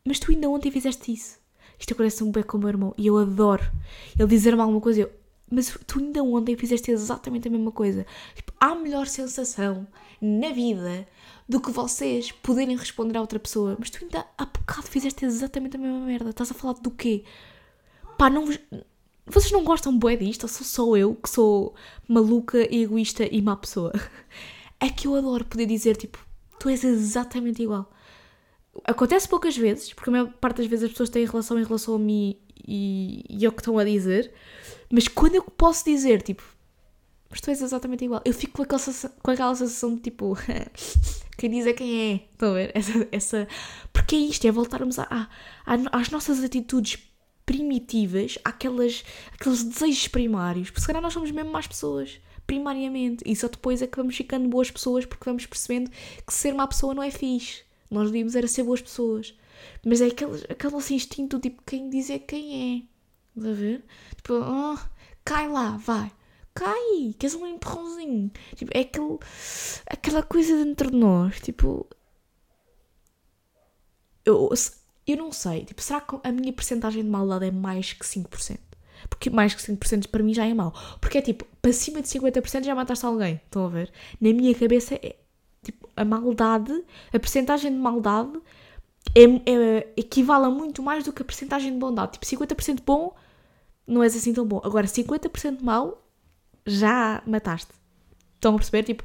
mas 0.04 0.18
tu 0.18 0.30
ainda 0.30 0.48
ontem 0.48 0.70
fizeste 0.70 1.12
isso. 1.12 1.38
Isto 1.78 1.94
acontece 1.94 2.22
um 2.22 2.30
bem 2.30 2.42
com 2.42 2.56
o 2.56 2.60
meu 2.60 2.68
irmão 2.68 2.94
e 2.96 3.06
eu 3.06 3.16
adoro 3.16 3.64
ele 4.18 4.28
dizer-me 4.28 4.60
alguma 4.60 4.80
coisa. 4.80 5.00
Eu, 5.02 5.12
mas 5.50 5.76
tu 5.86 5.98
ainda 5.98 6.22
ontem 6.22 6.56
fizeste 6.56 6.90
exatamente 6.90 7.48
a 7.48 7.50
mesma 7.50 7.72
coisa. 7.72 8.06
Tipo, 8.34 8.52
há 8.60 8.74
melhor 8.74 9.06
sensação 9.06 9.86
na 10.20 10.50
vida 10.50 11.06
do 11.48 11.60
que 11.60 11.70
vocês 11.70 12.30
poderem 12.30 12.76
responder 12.76 13.18
a 13.18 13.20
outra 13.20 13.38
pessoa. 13.38 13.76
Mas 13.78 13.90
tu 13.90 14.04
ainda 14.04 14.24
há 14.38 14.44
bocado 14.44 14.86
fizeste 14.86 15.24
exatamente 15.24 15.76
a 15.76 15.80
mesma 15.80 16.00
merda. 16.00 16.30
Estás 16.30 16.50
a 16.50 16.54
falar 16.54 16.74
do 16.74 16.90
quê? 16.90 17.24
Pá, 18.16 18.30
não 18.30 18.46
vos, 18.46 18.58
Vocês 19.26 19.50
não 19.50 19.64
gostam 19.64 19.98
bué 19.98 20.16
disto? 20.16 20.44
Ou 20.44 20.48
sou 20.48 20.66
só 20.66 20.96
eu 20.96 21.14
que 21.16 21.28
sou 21.28 21.74
maluca, 22.06 22.58
egoísta 22.72 23.24
e 23.24 23.42
má 23.42 23.56
pessoa? 23.56 23.92
É 24.82 24.88
que 24.88 25.06
eu 25.06 25.14
adoro 25.14 25.44
poder 25.44 25.66
dizer, 25.66 25.94
tipo, 25.94 26.18
tu 26.58 26.70
és 26.70 26.82
exatamente 26.82 27.62
igual. 27.62 27.92
Acontece 28.84 29.28
poucas 29.28 29.56
vezes, 29.56 29.92
porque 29.92 30.10
a 30.10 30.12
maior 30.12 30.32
parte 30.40 30.58
das 30.58 30.66
vezes 30.66 30.84
as 30.84 30.90
pessoas 30.90 31.10
têm 31.10 31.24
relação 31.24 31.58
em 31.58 31.64
relação 31.64 31.94
a 31.94 31.98
mim 31.98 32.36
e, 32.66 33.24
e 33.28 33.44
eu 33.44 33.52
que 33.52 33.60
estão 33.60 33.78
a 33.78 33.84
dizer, 33.84 34.32
mas 34.90 35.08
quando 35.08 35.34
eu 35.34 35.42
posso 35.42 35.84
dizer, 35.84 36.22
tipo, 36.22 36.42
mas 37.28 37.40
tu 37.40 37.50
és 37.50 37.62
exatamente 37.62 38.04
igual, 38.04 38.20
eu 38.24 38.34
fico 38.34 38.56
com 38.56 38.62
aquela, 38.62 38.82
com 39.22 39.30
aquela 39.30 39.54
sensação 39.54 39.94
de 39.94 40.00
tipo, 40.02 40.36
quem 41.38 41.50
diz 41.50 41.66
é 41.66 41.72
quem 41.72 42.12
é, 42.12 42.14
estão 42.32 42.50
a 42.50 42.54
ver? 42.54 42.72
Essa, 42.74 43.08
essa, 43.12 43.48
porque 43.92 44.16
é 44.16 44.18
isto, 44.18 44.46
é 44.46 44.50
voltarmos 44.50 44.98
a, 44.98 45.06
a, 45.10 45.28
às 45.92 46.10
nossas 46.10 46.42
atitudes 46.42 46.98
primitivas, 47.46 48.38
àquelas, 48.44 49.04
àqueles 49.32 49.62
desejos 49.62 50.08
primários, 50.08 50.70
porque 50.70 50.80
se 50.80 50.86
calhar 50.86 51.02
nós 51.02 51.12
somos 51.12 51.30
mesmo 51.30 51.50
mais 51.50 51.66
pessoas 51.66 52.20
primariamente. 52.50 53.22
E 53.24 53.36
só 53.36 53.46
depois 53.46 53.80
é 53.80 53.86
que 53.86 53.96
vamos 53.96 54.16
ficando 54.16 54.48
boas 54.48 54.70
pessoas 54.70 55.06
porque 55.06 55.24
vamos 55.24 55.46
percebendo 55.46 55.88
que 56.26 56.34
ser 56.34 56.52
má 56.52 56.66
pessoa 56.66 56.92
não 56.92 57.02
é 57.02 57.10
fixe. 57.10 57.62
Nós 57.90 58.06
devíamos 58.08 58.36
era 58.36 58.46
ser 58.46 58.62
boas 58.62 58.80
pessoas. 58.80 59.34
Mas 59.84 60.00
é 60.00 60.06
aquele, 60.06 60.44
aquele 60.48 60.76
assim, 60.76 60.94
instinto, 60.94 61.38
tipo, 61.40 61.62
quem 61.66 61.90
diz 61.90 62.08
é 62.10 62.18
quem 62.18 62.86
é. 62.86 63.36
Estás 63.36 63.56
a 63.56 63.60
ver? 63.60 63.84
Tipo, 64.16 64.34
oh, 64.34 64.78
cai 65.24 65.48
lá, 65.48 65.76
vai. 65.76 66.10
Cai, 66.54 67.14
queres 67.18 67.34
um 67.34 67.46
empurrãozinho. 67.46 68.30
Tipo, 68.54 68.70
é 68.74 68.80
aquele, 68.80 69.18
aquela 69.86 70.22
coisa 70.22 70.64
dentro 70.64 70.90
de 70.90 70.96
nós. 70.96 71.40
Tipo, 71.40 71.86
eu, 74.24 74.50
eu 75.06 75.16
não 75.16 75.32
sei. 75.32 75.64
Tipo, 75.64 75.82
será 75.82 76.00
que 76.00 76.16
a 76.22 76.32
minha 76.32 76.52
porcentagem 76.52 77.02
de 77.02 77.08
maldade 77.08 77.46
é 77.46 77.50
mais 77.50 77.92
que 77.92 78.04
5%? 78.04 78.58
Porque 79.08 79.30
mais 79.30 79.54
que 79.54 79.62
5% 79.62 80.08
para 80.08 80.22
mim 80.22 80.34
já 80.34 80.46
é 80.46 80.52
mau. 80.52 80.72
Porque 81.00 81.18
é 81.18 81.22
tipo, 81.22 81.44
para 81.62 81.72
cima 81.72 82.02
de 82.02 82.08
50% 82.08 82.64
já 82.64 82.74
mataste 82.74 83.06
alguém. 83.06 83.40
Estão 83.44 83.64
a 83.64 83.68
ver? 83.68 83.90
Na 84.20 84.32
minha 84.32 84.54
cabeça, 84.54 84.94
é, 84.96 85.16
tipo, 85.62 85.88
a 85.96 86.04
maldade, 86.04 86.72
a 87.12 87.18
percentagem 87.18 87.72
de 87.72 87.78
maldade 87.78 88.40
é, 89.14 89.22
é, 89.22 89.92
equivale 89.96 90.46
a 90.46 90.50
muito 90.50 90.82
mais 90.82 91.04
do 91.04 91.12
que 91.12 91.22
a 91.22 91.24
percentagem 91.24 91.72
de 91.72 91.78
bondade. 91.78 92.12
Tipo, 92.12 92.26
50% 92.26 92.82
bom 92.84 93.14
não 93.86 94.02
és 94.02 94.14
assim 94.16 94.32
tão 94.32 94.46
bom. 94.46 94.60
Agora, 94.64 94.86
50% 94.86 95.60
mau, 95.62 96.02
já 96.64 97.22
mataste. 97.26 97.72
Estão 98.34 98.54
a 98.54 98.56
perceber? 98.56 98.84
Tipo, 98.84 99.04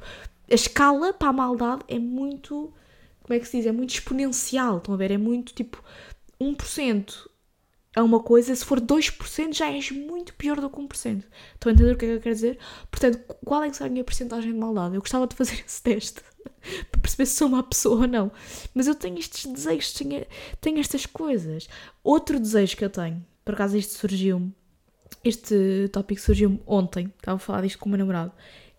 a 0.50 0.54
escala 0.54 1.12
para 1.12 1.28
a 1.28 1.32
maldade 1.32 1.82
é 1.88 1.98
muito. 1.98 2.72
Como 3.22 3.36
é 3.36 3.40
que 3.40 3.46
se 3.46 3.56
diz? 3.58 3.66
É 3.66 3.72
muito 3.72 3.90
exponencial. 3.90 4.78
Estão 4.78 4.94
a 4.94 4.96
ver? 4.96 5.10
É 5.10 5.18
muito 5.18 5.52
tipo 5.52 5.82
1% 6.40 7.28
é 7.96 8.02
uma 8.02 8.20
coisa, 8.20 8.54
se 8.54 8.62
for 8.62 8.78
2% 8.78 9.54
já 9.54 9.72
és 9.72 9.90
muito 9.90 10.34
pior 10.34 10.60
do 10.60 10.68
que 10.68 10.76
1%. 10.76 11.24
Estão 11.54 11.70
a 11.70 11.72
entender 11.72 11.92
o 11.92 11.96
que 11.96 12.04
é 12.04 12.08
que 12.08 12.14
eu 12.14 12.20
quero 12.20 12.34
dizer? 12.34 12.58
Portanto, 12.90 13.18
qual 13.42 13.62
é 13.62 13.70
que 13.70 13.76
será 13.76 13.88
a 13.88 13.90
minha 13.90 14.04
porcentagem 14.04 14.52
de 14.52 14.58
maldade? 14.58 14.94
Eu 14.94 15.00
gostava 15.00 15.26
de 15.26 15.34
fazer 15.34 15.54
esse 15.66 15.82
teste 15.82 16.20
para 16.92 17.00
perceber 17.00 17.24
se 17.24 17.36
sou 17.36 17.48
uma 17.48 17.62
pessoa 17.62 18.02
ou 18.02 18.06
não. 18.06 18.30
Mas 18.74 18.86
eu 18.86 18.94
tenho 18.94 19.18
estes 19.18 19.50
desejos, 19.50 19.94
tenho, 19.94 20.26
tenho 20.60 20.78
estas 20.78 21.06
coisas. 21.06 21.70
Outro 22.04 22.38
desejo 22.38 22.76
que 22.76 22.84
eu 22.84 22.90
tenho, 22.90 23.24
por 23.42 23.54
acaso 23.54 23.78
isto 23.78 23.94
surgiu-me, 23.94 24.54
este 25.24 25.88
tópico 25.90 26.20
surgiu-me 26.20 26.60
ontem, 26.66 27.10
estava 27.16 27.36
a 27.36 27.40
falar 27.40 27.62
disto 27.62 27.78
com 27.78 27.86
o 27.86 27.88
meu 27.88 27.98
namorado, 27.98 28.30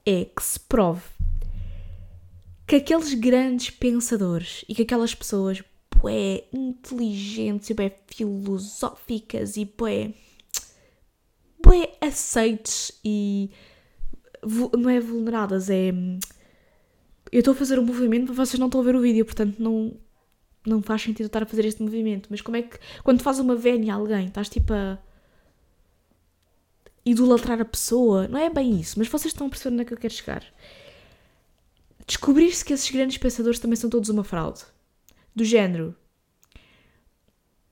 é 0.06 0.26
que 0.26 0.44
se 0.44 0.60
prove 0.60 1.02
que 2.68 2.76
aqueles 2.76 3.16
grandes 3.16 3.72
pensadores 3.72 4.64
e 4.70 4.76
que 4.76 4.84
aquelas 4.84 5.16
pessoas 5.16 5.64
bué 6.02 6.46
inteligentes 6.54 7.70
e 7.70 7.74
bué 7.74 7.96
filosóficas 8.08 9.58
e 9.58 9.66
bué, 9.66 10.14
bué 11.62 11.98
aceites 12.02 12.92
e 13.04 13.50
não 14.78 14.90
é 14.90 15.00
vulneradas, 15.00 15.70
é 15.70 15.92
eu 17.32 17.40
estou 17.40 17.54
a 17.54 17.56
fazer 17.56 17.78
um 17.78 17.86
movimento, 17.86 18.28
mas 18.30 18.38
vocês 18.38 18.60
não 18.60 18.68
estão 18.68 18.82
a 18.82 18.84
ver 18.84 18.96
o 18.96 19.02
vídeo, 19.02 19.26
portanto 19.26 19.60
não, 19.60 19.94
não 20.66 20.82
faz 20.82 21.02
sentido 21.02 21.26
estar 21.26 21.44
a 21.44 21.46
fazer 21.46 21.66
este 21.66 21.82
movimento. 21.82 22.28
Mas 22.30 22.40
como 22.40 22.56
é 22.56 22.62
que, 22.62 22.80
quando 23.04 23.22
faz 23.22 23.38
uma 23.40 23.56
vénia 23.56 23.94
a 23.94 23.98
alguém, 23.98 24.28
estás 24.28 24.48
tipo 24.48 24.74
a 24.74 24.98
idolatrar 27.06 27.60
a 27.62 27.66
pessoa, 27.66 28.28
não 28.28 28.40
é 28.40 28.50
bem 28.50 28.80
isso, 28.80 28.98
mas 28.98 29.08
vocês 29.08 29.34
estão 29.34 29.48
a 29.48 29.50
perceber 29.50 29.74
onde 29.74 29.82
é 29.82 29.86
que 29.86 29.94
eu 29.94 29.98
quero 29.98 30.14
chegar. 30.14 30.44
Descobrir-se 32.06 32.64
que 32.64 32.74
esses 32.74 32.90
grandes 32.90 33.18
pensadores 33.18 33.60
também 33.60 33.76
são 33.76 33.90
todos 33.90 34.10
uma 34.10 34.24
fraude 34.24 34.64
do 35.38 35.46
género 35.46 35.96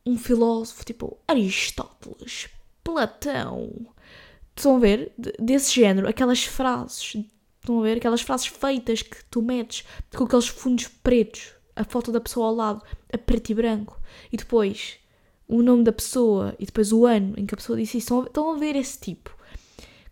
um 0.05 0.19
filósofo 0.19 0.85
tipo 0.85 1.17
Aristóteles, 1.27 2.47
Platão. 2.83 3.87
Estão 4.55 4.75
a 4.75 4.79
ver? 4.79 5.11
Desse 5.39 5.73
género, 5.73 6.07
aquelas 6.07 6.43
frases. 6.43 7.17
Estão 7.59 7.79
a 7.79 7.83
ver? 7.83 7.97
Aquelas 7.97 8.21
frases 8.21 8.45
feitas 8.45 9.01
que 9.01 9.25
tu 9.31 9.41
metes 9.41 9.83
com 10.15 10.25
aqueles 10.25 10.47
fundos 10.47 10.87
pretos, 10.87 11.53
a 11.75 11.83
foto 11.83 12.11
da 12.11 12.21
pessoa 12.21 12.49
ao 12.49 12.55
lado, 12.55 12.83
a 13.11 13.17
preto 13.17 13.49
e 13.49 13.55
branco, 13.55 13.99
e 14.31 14.37
depois 14.37 14.99
o 15.47 15.63
nome 15.63 15.83
da 15.83 15.91
pessoa 15.91 16.55
e 16.59 16.67
depois 16.67 16.91
o 16.91 17.05
ano 17.07 17.33
em 17.35 17.47
que 17.47 17.55
a 17.55 17.57
pessoa 17.57 17.79
disse 17.79 17.97
isso. 17.97 18.25
Estão 18.25 18.51
a 18.51 18.57
ver 18.59 18.75
esse 18.75 18.99
tipo? 18.99 19.35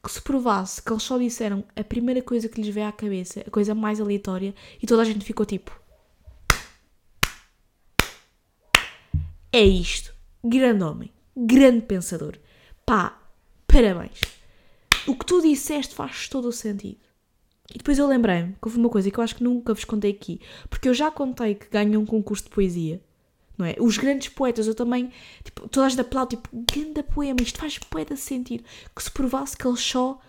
Que 0.04 0.12
se 0.12 0.22
provasse 0.22 0.82
que 0.82 0.92
eles 0.92 1.04
só 1.04 1.20
disseram 1.20 1.64
a 1.76 1.84
primeira 1.84 2.22
coisa 2.24 2.50
que 2.50 2.60
lhes 2.60 2.74
veio 2.74 2.88
à 2.88 2.92
cabeça, 2.92 3.42
a 3.42 3.52
coisa 3.52 3.76
mais 3.76 4.02
aleatória, 4.02 4.56
e 4.82 4.88
toda 4.88 5.04
a 5.04 5.06
gente 5.06 5.24
ficou 5.24 5.46
tipo 5.46 5.83
é 9.54 9.62
isto. 9.64 10.14
Grande 10.44 10.84
homem, 10.84 11.12
grande 11.38 11.86
pensador. 11.86 12.38
Pá, 12.84 13.22
parabéns. 13.68 14.20
O 15.08 15.16
que 15.16 15.26
tu 15.26 15.42
disseste 15.42 15.94
faz 15.94 16.28
todo 16.28 16.48
o 16.48 16.52
sentido. 16.52 16.98
E 17.70 17.78
depois 17.78 18.00
eu 18.00 18.08
lembrei-me 18.08 18.54
que 18.54 18.68
houve 18.68 18.78
uma 18.80 18.90
coisa 18.90 19.10
que 19.10 19.18
eu 19.18 19.24
acho 19.24 19.36
que 19.36 19.44
nunca 19.44 19.74
vos 19.74 19.86
contei 19.86 20.12
aqui, 20.12 20.42
porque 20.70 20.90
eu 20.90 20.94
já 20.94 21.10
contei 21.12 21.56
que 21.56 21.70
ganhei 21.70 21.96
um 21.96 22.06
concurso 22.06 22.44
de 22.46 22.50
poesia, 22.50 23.02
não 23.58 23.66
é? 23.66 23.76
Os 23.80 23.98
grandes 23.98 24.30
poetas, 24.30 24.68
eu 24.68 24.76
também, 24.76 25.12
tipo, 25.44 25.70
toda 25.70 25.86
a 25.86 25.90
gente 25.90 26.02
aplaude, 26.02 26.36
tipo, 26.36 26.50
grande 26.52 27.04
poema, 27.04 27.42
isto 27.42 27.60
faz 27.60 27.78
poeta 27.78 28.16
sentido. 28.16 28.64
Que 28.96 29.04
se 29.04 29.12
provasse 29.12 29.56
que 29.56 29.68
eles 29.68 29.80
só 29.80 30.20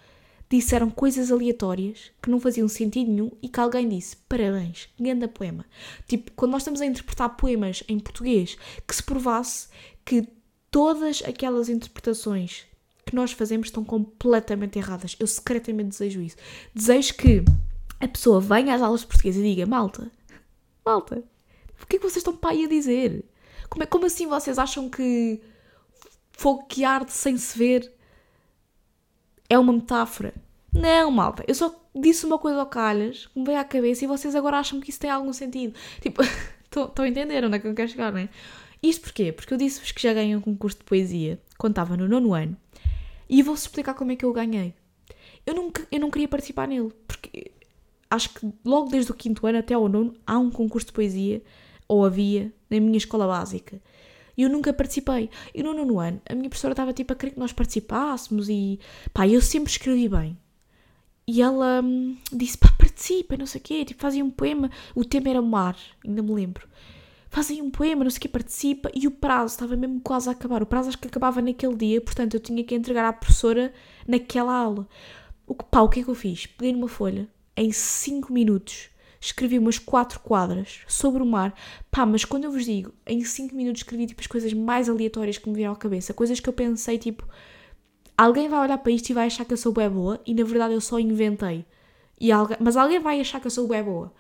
disseram 0.57 0.91
coisas 0.91 1.31
aleatórias 1.31 2.11
que 2.23 2.31
não 2.31 2.41
faziam 2.41 2.69
sentido 2.69 3.11
nenhum 3.11 3.31
e 3.43 3.49
que 3.49 3.61
alguém 3.61 3.89
disse 3.89 4.17
parabéns, 4.29 4.89
grande 4.99 5.29
poema. 5.29 5.65
Tipo, 6.07 6.31
quando 6.33 6.53
nós 6.53 6.63
estamos 6.63 6.81
a 6.81 6.87
interpretar 6.87 7.37
poemas 7.37 7.83
em 7.89 7.99
português, 7.99 8.57
que 8.87 8.95
se 8.95 9.03
provasse 9.03 9.69
que 10.05 10.29
todas 10.71 11.23
aquelas 11.23 11.69
interpretações 11.69 12.67
que 13.07 13.15
nós 13.15 13.33
fazemos 13.33 13.69
estão 13.69 13.85
completamente 13.85 14.79
erradas. 14.79 15.17
Eu 15.21 15.27
secretamente 15.27 15.91
desejo 15.91 16.21
isso. 16.21 16.37
Desejo 16.75 17.15
que 17.15 17.45
a 18.01 18.09
pessoa 18.09 18.41
venha 18.41 18.75
às 18.75 18.83
aulas 18.83 19.01
de 19.01 19.07
português 19.07 19.37
e 19.37 19.43
diga: 19.43 19.67
Malta, 19.67 20.11
malta, 20.85 21.23
o 21.81 21.87
que 21.87 21.97
é 21.97 21.99
que 21.99 22.05
vocês 22.05 22.19
estão 22.19 22.37
para 22.37 22.51
aí 22.51 22.65
a 22.65 22.69
dizer? 22.69 23.25
Como, 23.69 23.83
é, 23.83 23.87
como 23.87 24.07
assim 24.07 24.27
vocês 24.27 24.59
acham 24.59 24.89
que 24.89 25.41
fogo 26.33 26.65
que 26.65 26.85
arde 26.85 27.13
sem 27.13 27.37
se 27.37 27.57
ver 27.57 27.93
é 29.49 29.59
uma 29.59 29.73
metáfora. 29.73 30.35
Não, 30.75 31.11
malta, 31.11 31.45
eu 31.47 31.55
só 31.55 31.75
disse 31.95 32.27
uma 32.27 32.39
coisa 32.39 32.59
ao 32.59 32.67
calhas 32.67 33.27
que 33.27 33.39
me 33.39 33.47
veio 33.47 33.59
à 33.59 33.65
cabeça 33.65 34.05
e 34.05 34.09
vocês 34.09 34.35
agora 34.35 34.59
acham 34.59 34.81
que 34.81 34.91
isso 34.91 34.99
tem 34.99 35.09
algum 35.09 35.33
sentido. 35.33 35.75
Tipo, 36.01 36.23
estão 36.65 37.05
a 37.05 37.09
entender 37.09 37.45
onde 37.45 37.57
é 37.57 37.59
que 37.61 37.69
eu 37.69 37.75
quero 37.75 37.89
chegar, 37.89 38.13
não 38.13 38.19
é? 38.19 38.29
Isto 38.83 39.03
porquê? 39.03 39.33
Porque 39.33 39.55
eu 39.55 39.59
disse-vos 39.59 39.93
que 39.93 40.03
já 40.03 40.13
ganhei 40.13 40.35
um 40.37 40.41
concurso 40.41 40.79
de 40.79 40.85
poesia 40.85 41.41
quando 41.57 41.73
estava 41.73 41.97
no 41.97 42.09
nono 42.09 42.35
ano 42.35 42.57
e 43.29 43.43
vou-vos 43.43 43.63
explicar 43.63 43.95
como 43.95 44.13
é 44.13 44.17
que 44.17 44.25
eu 44.25 44.33
ganhei. 44.33 44.75
Eu, 45.47 45.55
nunca, 45.55 45.87
eu 45.91 46.01
não 46.01 46.11
queria 46.11 46.29
participar 46.29 46.69
nele, 46.69 46.93
porque 47.07 47.53
acho 48.11 48.31
que 48.31 48.53
logo 48.65 48.91
desde 48.91 49.11
o 49.11 49.15
quinto 49.15 49.47
ano 49.47 49.59
até 49.59 49.75
ao 49.75 49.89
nono 49.89 50.15
há 50.27 50.39
um 50.39 50.51
concurso 50.51 50.89
de 50.89 50.93
poesia, 50.93 51.43
ou 51.87 52.05
havia, 52.05 52.53
na 52.69 52.81
minha 52.81 52.97
escola 52.97 53.27
básica. 53.27 53.81
E 54.37 54.43
eu 54.43 54.51
nunca 54.51 54.73
participei. 54.73 55.31
E 55.55 55.63
no 55.63 55.73
nono 55.73 56.01
ano, 56.01 56.21
a 56.29 56.35
minha 56.35 56.49
professora 56.49 56.73
estava 56.73 56.93
tipo 56.93 57.13
a 57.13 57.17
querer 57.17 57.33
que 57.33 57.39
nós 57.39 57.53
participássemos 57.53 58.49
e 58.49 58.81
pá, 59.13 59.29
eu 59.29 59.41
sempre 59.41 59.71
escrevi 59.71 60.09
bem. 60.09 60.37
E 61.27 61.41
ela 61.41 61.81
hum, 61.83 62.17
disse, 62.33 62.59
pá, 62.59 62.69
participa, 62.77 63.37
não 63.37 63.47
sei 63.47 63.61
o 63.61 63.65
quê, 63.65 63.85
tipo, 63.85 64.01
fazia 64.01 64.25
um 64.25 64.31
poema, 64.31 64.71
o 64.95 65.05
tema 65.05 65.31
era 65.31 65.41
mar, 65.41 65.77
ainda 66.05 66.23
me 66.23 66.35
lembro. 66.35 66.69
Fazia 67.31 67.65
um 67.65 67.71
poema, 67.71 68.05
não 68.05 68.11
sei 68.11 68.19
o 68.19 68.21
quê, 68.23 68.29
participa, 68.29 68.91
e 68.95 69.07
o 69.07 69.11
prazo 69.11 69.55
estava 69.55 69.77
mesmo 69.77 70.01
quase 70.01 70.29
a 70.29 70.33
acabar. 70.33 70.63
O 70.63 70.67
prazo 70.67 70.89
acho 70.89 70.99
que 70.99 71.09
acabava 71.09 71.41
naquele 71.41 71.75
dia, 71.77 72.01
portanto 72.01 72.35
eu 72.35 72.41
tinha 72.41 72.63
que 72.63 72.75
entregar 72.75 73.09
à 73.09 73.13
professora 73.13 73.73
naquela 74.07 74.55
aula. 74.55 74.87
O 75.47 75.55
que, 75.55 75.65
pá, 75.65 75.81
o 75.81 75.89
que 75.89 76.01
é 76.01 76.05
que 76.05 76.11
eu 76.11 76.15
fiz? 76.15 76.47
Peguei 76.47 76.73
numa 76.73 76.89
folha, 76.89 77.29
em 77.57 77.73
5 77.73 78.33
minutos, 78.33 78.91
escrevi 79.27 79.59
umas 79.59 79.79
quatro 79.79 80.21
quadras 80.21 80.81
sobre 80.87 81.23
o 81.23 81.27
mar. 81.27 81.55
Pá, 81.91 82.05
mas 82.05 82.25
quando 82.25 82.45
eu 82.45 82.53
vos 82.53 82.65
digo, 82.65 82.93
em 83.07 83.25
cinco 83.25 83.55
minutos 83.55 83.81
escrevi 83.81 84.07
tipo 84.07 84.21
as 84.21 84.27
coisas 84.27 84.53
mais 84.53 84.89
aleatórias 84.89 85.39
que 85.39 85.49
me 85.49 85.57
vieram 85.57 85.73
à 85.73 85.77
cabeça, 85.77 86.13
coisas 86.13 86.41
que 86.41 86.49
eu 86.49 86.53
pensei 86.53 86.99
tipo, 86.99 87.27
alguém 88.17 88.49
vai 88.49 88.61
olhar 88.61 88.79
para 88.79 88.93
isto 88.93 89.11
e 89.11 89.15
vai 89.15 89.27
achar 89.27 89.45
que 89.45 89.53
eu 89.53 89.57
sou 89.57 89.73
bem 89.73 89.89
boa 89.89 90.21
e 90.27 90.35
na 90.35 90.45
verdade 90.45 90.75
eu 90.75 90.81
só 90.81 90.99
inventei. 90.99 91.65
E 92.21 92.31
alguém, 92.31 92.57
mas 92.61 92.77
alguém 92.77 93.01
vai 93.01 93.21
achar 93.21 93.41
que 93.41 93.47
eu 93.47 93.51
sou 93.51 93.67
bem 93.67 93.83
boa. 93.83 94.13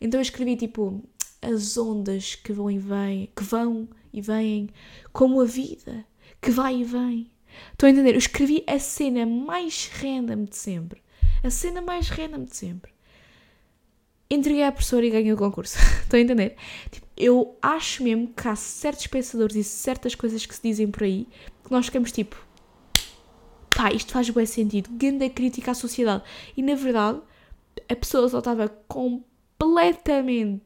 Então 0.00 0.18
eu 0.18 0.22
escrevi 0.22 0.56
tipo 0.56 1.02
as 1.42 1.76
ondas 1.76 2.34
que 2.34 2.52
vão 2.52 2.70
e 2.70 2.78
vêm, 2.78 3.30
que 3.34 3.42
vão 3.42 3.88
e 4.12 4.20
vêm, 4.20 4.68
como 5.12 5.40
a 5.40 5.44
vida, 5.44 6.04
que 6.40 6.50
vai 6.50 6.76
e 6.76 6.84
vem. 6.84 7.30
Estão 7.72 7.88
a 7.88 7.92
entender? 7.92 8.14
Eu 8.14 8.18
escrevi 8.18 8.62
a 8.66 8.78
cena 8.78 9.26
mais 9.26 9.90
random 10.00 10.44
de 10.44 10.56
sempre. 10.56 11.02
A 11.42 11.50
cena 11.50 11.80
mais 11.80 12.08
random 12.08 12.44
de 12.44 12.56
sempre. 12.56 12.92
Entreguei 14.30 14.62
à 14.62 14.70
professora 14.70 15.04
e 15.04 15.10
ganhei 15.10 15.32
o 15.32 15.36
concurso. 15.36 15.76
Estão 16.02 16.18
a 16.18 16.22
entender? 16.22 16.56
Tipo, 16.90 17.06
eu 17.16 17.56
acho 17.60 18.04
mesmo 18.04 18.28
que 18.28 18.46
há 18.46 18.54
certos 18.54 19.06
pensadores 19.06 19.56
e 19.56 19.64
certas 19.64 20.14
coisas 20.14 20.46
que 20.46 20.54
se 20.54 20.62
dizem 20.62 20.88
por 20.88 21.02
aí 21.02 21.26
que 21.64 21.70
nós 21.70 21.86
ficamos 21.86 22.12
tipo. 22.12 22.49
Pá, 23.80 23.90
isto 23.94 24.12
faz 24.12 24.28
bem 24.28 24.44
sentido. 24.44 24.90
Grande 24.90 25.30
crítica 25.30 25.70
à 25.70 25.74
sociedade. 25.74 26.22
E 26.54 26.62
na 26.62 26.74
verdade, 26.74 27.18
a 27.88 27.96
pessoa 27.96 28.28
só 28.28 28.40
estava 28.40 28.68
completamente 28.86 30.60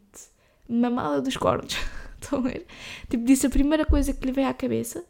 mamada 0.68 1.22
dos 1.22 1.37
cornos. 1.37 1.77
Estão 2.20 2.40
a 2.40 2.42
ver? 2.42 2.66
Tipo, 3.09 3.24
disse 3.24 3.46
a 3.46 3.50
primeira 3.50 3.87
coisa 3.87 4.12
que 4.12 4.27
lhe 4.27 4.33
veio 4.33 4.48
à 4.48 4.53
cabeça 4.53 5.05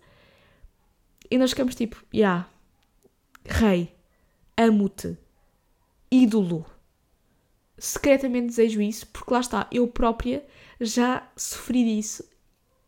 e 1.30 1.38
nós 1.38 1.48
ficamos 1.52 1.74
tipo, 1.74 1.96
já, 2.12 2.18
yeah, 2.18 2.46
rei, 3.46 3.96
amo-te, 4.54 5.16
ídolo. 6.10 6.66
Secretamente 7.78 8.48
desejo 8.48 8.82
isso, 8.82 9.06
porque 9.06 9.32
lá 9.32 9.40
está, 9.40 9.66
eu 9.72 9.88
própria 9.88 10.44
já 10.78 11.26
sofri 11.34 11.82
disso 11.84 12.22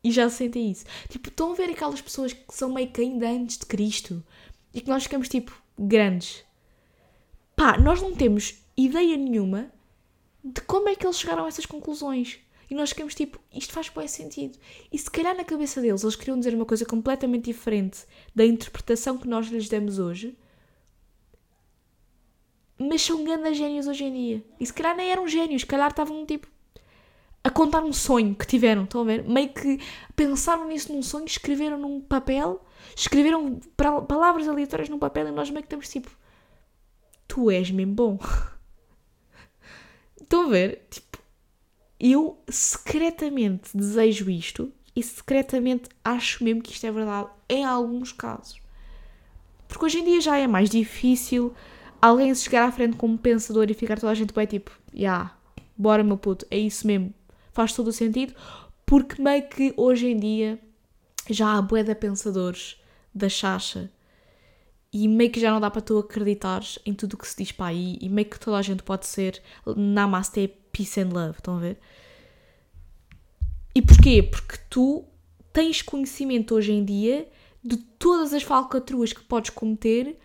e 0.05 0.13
já 0.13 0.29
senti 0.29 0.73
isso. 0.73 0.85
Tipo, 1.09 1.31
estão 1.31 1.53
a 1.53 1.55
ver 1.55 1.71
aquelas 1.71 2.03
pessoas 2.03 2.35
que 2.35 2.45
são 2.51 2.75
meio 2.75 2.91
que 2.91 3.01
ainda 3.01 3.27
antes 3.31 3.57
de 3.57 3.65
Cristo 3.65 4.23
e 4.77 4.81
que 4.83 4.91
nós 4.91 5.05
ficamos 5.05 5.27
tipo 5.27 5.59
grandes. 5.79 6.45
Pá, 7.57 7.79
nós 7.79 8.03
não 8.03 8.15
temos 8.15 8.63
ideia 8.77 9.17
nenhuma 9.17 9.73
de 10.45 10.61
como 10.61 10.91
é 10.91 10.95
que 10.95 11.07
eles 11.07 11.19
chegaram 11.19 11.47
a 11.47 11.49
essas 11.49 11.65
conclusões. 11.65 12.41
E 12.69 12.75
nós 12.75 12.91
ficamos 12.91 13.15
tipo, 13.15 13.41
isto 13.51 13.73
faz 13.73 13.89
bem 13.89 14.07
sentido. 14.07 14.59
E 14.93 14.99
se 14.99 15.11
calhar 15.11 15.35
na 15.35 15.45
cabeça 15.45 15.81
deles 15.81 16.03
eles 16.03 16.15
queriam 16.15 16.39
dizer 16.39 16.55
uma 16.55 16.67
coisa 16.67 16.85
completamente 16.85 17.47
diferente 17.47 18.05
da 18.35 18.45
interpretação 18.45 19.17
que 19.17 19.27
nós 19.27 19.47
lhes 19.47 19.67
demos 19.67 19.99
hoje, 19.99 20.37
mas 22.79 23.01
são 23.01 23.25
grandes 23.25 23.57
gênios 23.57 23.87
hoje 23.87 24.05
em 24.05 24.13
dia. 24.13 24.45
E 24.61 24.67
se 24.67 24.75
calhar 24.75 24.95
nem 24.95 25.11
eram 25.11 25.27
gênios, 25.27 25.63
se 25.63 25.67
calhar 25.67 25.89
estavam 25.89 26.27
tipo 26.27 26.49
a 27.47 27.51
contar 27.51 27.81
um 27.81 27.93
sonho 27.93 28.35
que 28.35 28.45
tiveram, 28.45 28.83
estão 28.83 29.03
a 29.03 29.05
ver? 29.05 29.23
Meio 29.23 29.49
que 29.51 29.79
pensaram 30.17 30.67
nisso 30.67 30.93
num 30.93 31.01
sonho, 31.01 31.27
escreveram 31.27 31.79
num 31.79 32.01
papel, 32.01 32.61
escreveram 32.97 33.61
palavras 34.09 34.49
aleatórias 34.49 34.89
num 34.89 34.99
papel 34.99 35.29
e 35.29 35.31
nós 35.31 35.49
meio 35.49 35.63
que 35.63 35.67
estamos 35.67 35.89
tipo, 35.89 36.11
tu 37.29 37.49
és 37.49 37.71
mesmo 37.71 37.95
bom. 37.95 38.19
Estão 40.21 40.47
a 40.47 40.49
ver? 40.49 40.89
Tipo, 40.91 41.19
eu 42.01 42.37
secretamente 42.49 43.77
desejo 43.77 44.29
isto 44.29 44.73
e 44.97 45.01
secretamente 45.01 45.89
acho 46.05 46.43
mesmo 46.43 46.61
que 46.61 46.73
isto 46.73 46.85
é 46.85 46.91
verdade 46.91 47.29
em 47.49 47.65
alguns 47.65 48.11
casos. 48.11 48.61
Porque 49.69 49.85
hoje 49.85 50.01
em 50.01 50.05
dia 50.05 50.21
já 50.21 50.37
é 50.37 50.49
mais 50.49 50.69
difícil 50.69 51.55
alguém 52.03 52.35
se 52.35 52.43
chegar 52.43 52.69
à 52.69 52.73
frente 52.73 52.97
como 52.97 53.17
pensador 53.17 53.71
e 53.71 53.75
ficar 53.75 54.01
toda 54.01 54.11
a 54.11 54.17
gente 54.17 54.35
bem 54.35 54.47
tipo, 54.47 54.73
já, 54.93 54.99
yeah, 54.99 55.39
bora 55.79 56.03
meu 56.03 56.17
puto, 56.17 56.45
é 56.51 56.59
isso 56.59 56.85
mesmo, 56.89 57.15
faz 57.57 57.73
todo 57.73 57.89
o 57.89 57.93
sentido, 57.93 58.35
porque 58.85 59.21
meio 59.21 59.49
que 59.49 59.73
hoje 59.79 60.09
em 60.09 60.17
dia 60.19 60.61
já 61.31 61.57
há 61.57 61.63
bué 61.63 61.83
de 61.83 61.95
pensadores 61.95 62.77
da 63.15 63.31
chacha 63.31 63.91
e 64.93 65.09
meio 65.09 65.31
que 65.31 65.41
já 65.41 65.51
não 65.51 65.59
dá 65.59 65.71
para 65.71 65.81
tu 65.81 65.99
acreditares 65.99 66.79
em 66.85 66.93
tudo 66.93 67.15
o 67.15 67.17
que 67.17 67.27
se 67.27 67.37
diz 67.39 67.53
para 67.53 67.67
aí 67.67 67.97
e 67.99 68.11
meio 68.11 68.29
que 68.29 68.39
toda 68.39 68.59
a 68.59 68.63
gente 68.63 68.83
pode 68.83 69.07
ser 69.07 69.43
namaste, 69.75 70.49
peace 70.71 71.01
and 71.01 71.09
love, 71.09 71.39
estão 71.39 71.57
a 71.57 71.61
ver? 71.61 71.79
E 73.75 73.81
porquê? 73.81 74.23
Porque 74.23 74.59
tu 74.69 75.05
tens 75.51 75.81
conhecimento 75.81 76.55
hoje 76.55 76.73
em 76.73 76.85
dia 76.85 77.27
de 77.65 77.79
todas 77.79 78.35
as 78.35 78.43
falcatruas 78.43 79.15
que 79.15 79.25
podes 79.25 79.51
cometer 79.51 80.19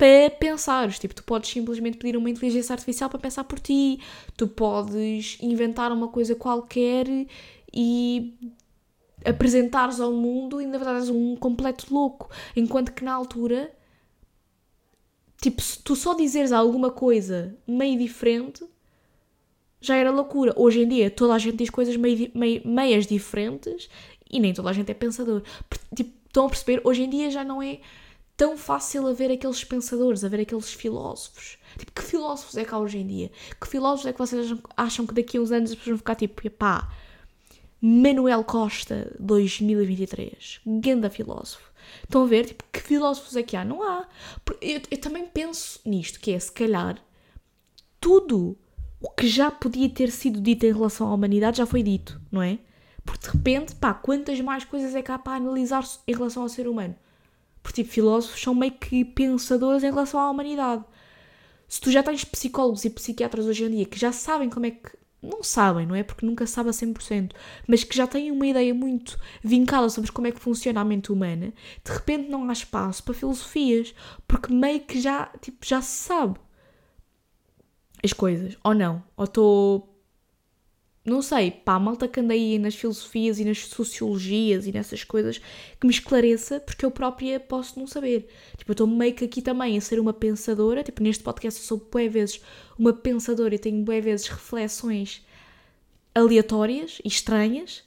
para 0.00 0.30
pensares. 0.30 0.98
Tipo, 0.98 1.14
tu 1.14 1.22
podes 1.22 1.50
simplesmente 1.50 1.98
pedir 1.98 2.16
uma 2.16 2.30
inteligência 2.30 2.72
artificial 2.72 3.10
para 3.10 3.18
pensar 3.18 3.44
por 3.44 3.60
ti, 3.60 4.00
tu 4.34 4.48
podes 4.48 5.36
inventar 5.42 5.92
uma 5.92 6.08
coisa 6.08 6.34
qualquer 6.34 7.06
e 7.72 8.34
apresentares 9.22 10.00
ao 10.00 10.10
mundo 10.10 10.62
e 10.62 10.64
na 10.64 10.78
verdade 10.78 11.00
és 11.00 11.10
um 11.10 11.36
completo 11.36 11.92
louco. 11.92 12.30
Enquanto 12.56 12.92
que 12.92 13.04
na 13.04 13.12
altura 13.12 13.70
Tipo, 15.42 15.62
se 15.62 15.78
tu 15.82 15.96
só 15.96 16.12
dizeres 16.12 16.52
alguma 16.52 16.90
coisa 16.90 17.56
meio 17.66 17.98
diferente, 17.98 18.62
já 19.80 19.96
era 19.96 20.10
loucura. 20.10 20.52
Hoje 20.54 20.82
em 20.82 20.88
dia, 20.88 21.10
toda 21.10 21.32
a 21.32 21.38
gente 21.38 21.56
diz 21.56 21.70
coisas 21.70 21.96
meio, 21.96 22.30
meio, 22.34 22.60
meias 22.62 23.06
diferentes 23.06 23.88
e 24.30 24.38
nem 24.38 24.52
toda 24.52 24.68
a 24.68 24.72
gente 24.74 24.90
é 24.90 24.94
pensador. 24.94 25.42
Tipo, 25.96 26.12
estão 26.26 26.44
a 26.44 26.48
perceber? 26.50 26.82
Hoje 26.84 27.04
em 27.04 27.08
dia 27.08 27.30
já 27.30 27.42
não 27.42 27.62
é 27.62 27.80
tão 28.40 28.56
fácil 28.56 29.06
haver 29.06 29.30
aqueles 29.30 29.62
pensadores, 29.64 30.24
haver 30.24 30.40
aqueles 30.40 30.72
filósofos. 30.72 31.58
Tipo, 31.76 31.92
que 31.92 32.02
filósofos 32.02 32.56
é 32.56 32.64
que 32.64 32.74
há 32.74 32.78
hoje 32.78 32.96
em 32.96 33.06
dia? 33.06 33.30
Que 33.60 33.68
filósofos 33.68 34.06
é 34.06 34.12
que 34.14 34.18
vocês 34.18 34.58
acham 34.74 35.06
que 35.06 35.12
daqui 35.12 35.36
a 35.36 35.42
uns 35.42 35.52
anos 35.52 35.72
as 35.72 35.76
pessoas 35.76 35.90
vão 35.90 35.98
ficar 35.98 36.14
tipo, 36.14 36.50
pá, 36.52 36.90
Manuel 37.82 38.42
Costa 38.42 39.14
2023, 39.20 40.62
ganda 40.66 41.10
filósofo. 41.10 41.70
Estão 42.02 42.22
a 42.22 42.26
ver? 42.26 42.46
Tipo, 42.46 42.64
que 42.72 42.80
filósofos 42.80 43.36
é 43.36 43.42
que 43.42 43.58
há? 43.58 43.62
Não 43.62 43.82
há. 43.82 44.08
Eu, 44.62 44.80
eu 44.90 44.98
também 44.98 45.26
penso 45.26 45.78
nisto, 45.84 46.18
que 46.18 46.32
é, 46.32 46.38
se 46.38 46.50
calhar, 46.50 46.96
tudo 48.00 48.56
o 49.02 49.10
que 49.10 49.28
já 49.28 49.50
podia 49.50 49.90
ter 49.90 50.10
sido 50.10 50.40
dito 50.40 50.64
em 50.64 50.72
relação 50.72 51.08
à 51.08 51.12
humanidade 51.12 51.58
já 51.58 51.66
foi 51.66 51.82
dito, 51.82 52.18
não 52.32 52.40
é? 52.40 52.58
Porque 53.04 53.26
de 53.26 53.36
repente, 53.36 53.74
pá, 53.74 53.92
quantas 53.92 54.40
mais 54.40 54.64
coisas 54.64 54.94
é 54.94 55.02
que 55.02 55.12
há 55.12 55.18
para 55.18 55.36
analisar 55.36 55.84
em 56.08 56.14
relação 56.14 56.42
ao 56.42 56.48
ser 56.48 56.66
humano? 56.66 56.96
Porque, 57.62 57.82
tipo, 57.82 57.94
filósofos 57.94 58.40
são 58.40 58.54
meio 58.54 58.72
que 58.72 59.04
pensadores 59.04 59.82
em 59.82 59.90
relação 59.90 60.20
à 60.20 60.30
humanidade. 60.30 60.84
Se 61.68 61.80
tu 61.80 61.90
já 61.90 62.02
tens 62.02 62.24
psicólogos 62.24 62.84
e 62.84 62.90
psiquiatras 62.90 63.46
hoje 63.46 63.64
em 63.64 63.70
dia 63.70 63.84
que 63.84 63.98
já 63.98 64.12
sabem 64.12 64.50
como 64.50 64.66
é 64.66 64.70
que 64.72 64.90
não 65.22 65.42
sabem, 65.42 65.86
não 65.86 65.94
é? 65.94 66.02
Porque 66.02 66.24
nunca 66.24 66.46
sabe 66.46 66.70
a 66.70 66.72
100%, 66.72 67.32
mas 67.66 67.84
que 67.84 67.96
já 67.96 68.06
têm 68.06 68.30
uma 68.30 68.46
ideia 68.46 68.72
muito 68.74 69.18
vincada 69.42 69.88
sobre 69.88 70.10
como 70.10 70.26
é 70.26 70.32
que 70.32 70.40
funciona 70.40 70.80
a 70.80 70.84
mente 70.84 71.12
humana, 71.12 71.52
de 71.84 71.92
repente 71.92 72.30
não 72.30 72.48
há 72.48 72.52
espaço 72.52 73.02
para 73.02 73.14
filosofias, 73.14 73.94
porque 74.26 74.52
meio 74.52 74.80
que 74.80 75.00
já, 75.00 75.26
tipo, 75.40 75.58
já 75.64 75.82
se 75.82 76.04
sabe 76.04 76.40
as 78.02 78.12
coisas, 78.12 78.56
ou 78.64 78.74
não, 78.74 79.02
ou 79.16 79.24
estou 79.24 79.89
não 81.10 81.22
sei, 81.22 81.50
pá, 81.50 81.78
malta 81.78 82.06
que 82.08 82.20
anda 82.20 82.32
aí 82.32 82.58
nas 82.58 82.74
filosofias 82.74 83.38
e 83.38 83.44
nas 83.44 83.66
sociologias 83.66 84.66
e 84.66 84.72
nessas 84.72 85.04
coisas 85.04 85.38
que 85.38 85.86
me 85.86 85.92
esclareça, 85.92 86.60
porque 86.60 86.84
eu 86.84 86.90
própria 86.90 87.40
posso 87.40 87.78
não 87.78 87.86
saber. 87.86 88.28
Tipo, 88.56 88.70
eu 88.70 88.74
estou 88.74 88.86
meio 88.86 89.14
que 89.14 89.24
aqui 89.24 89.42
também 89.42 89.76
a 89.76 89.80
ser 89.80 89.98
uma 89.98 90.12
pensadora, 90.12 90.82
tipo, 90.84 91.02
neste 91.02 91.22
podcast 91.24 91.60
eu 91.60 91.66
sou 91.66 91.88
bué 91.90 92.08
vezes 92.08 92.40
uma 92.78 92.92
pensadora 92.92 93.54
e 93.54 93.58
tenho 93.58 93.82
bué 93.84 94.00
vezes 94.00 94.28
reflexões 94.28 95.24
aleatórias 96.14 97.00
e 97.04 97.08
estranhas. 97.08 97.82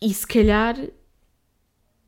E 0.00 0.12
se 0.12 0.26
calhar 0.26 0.76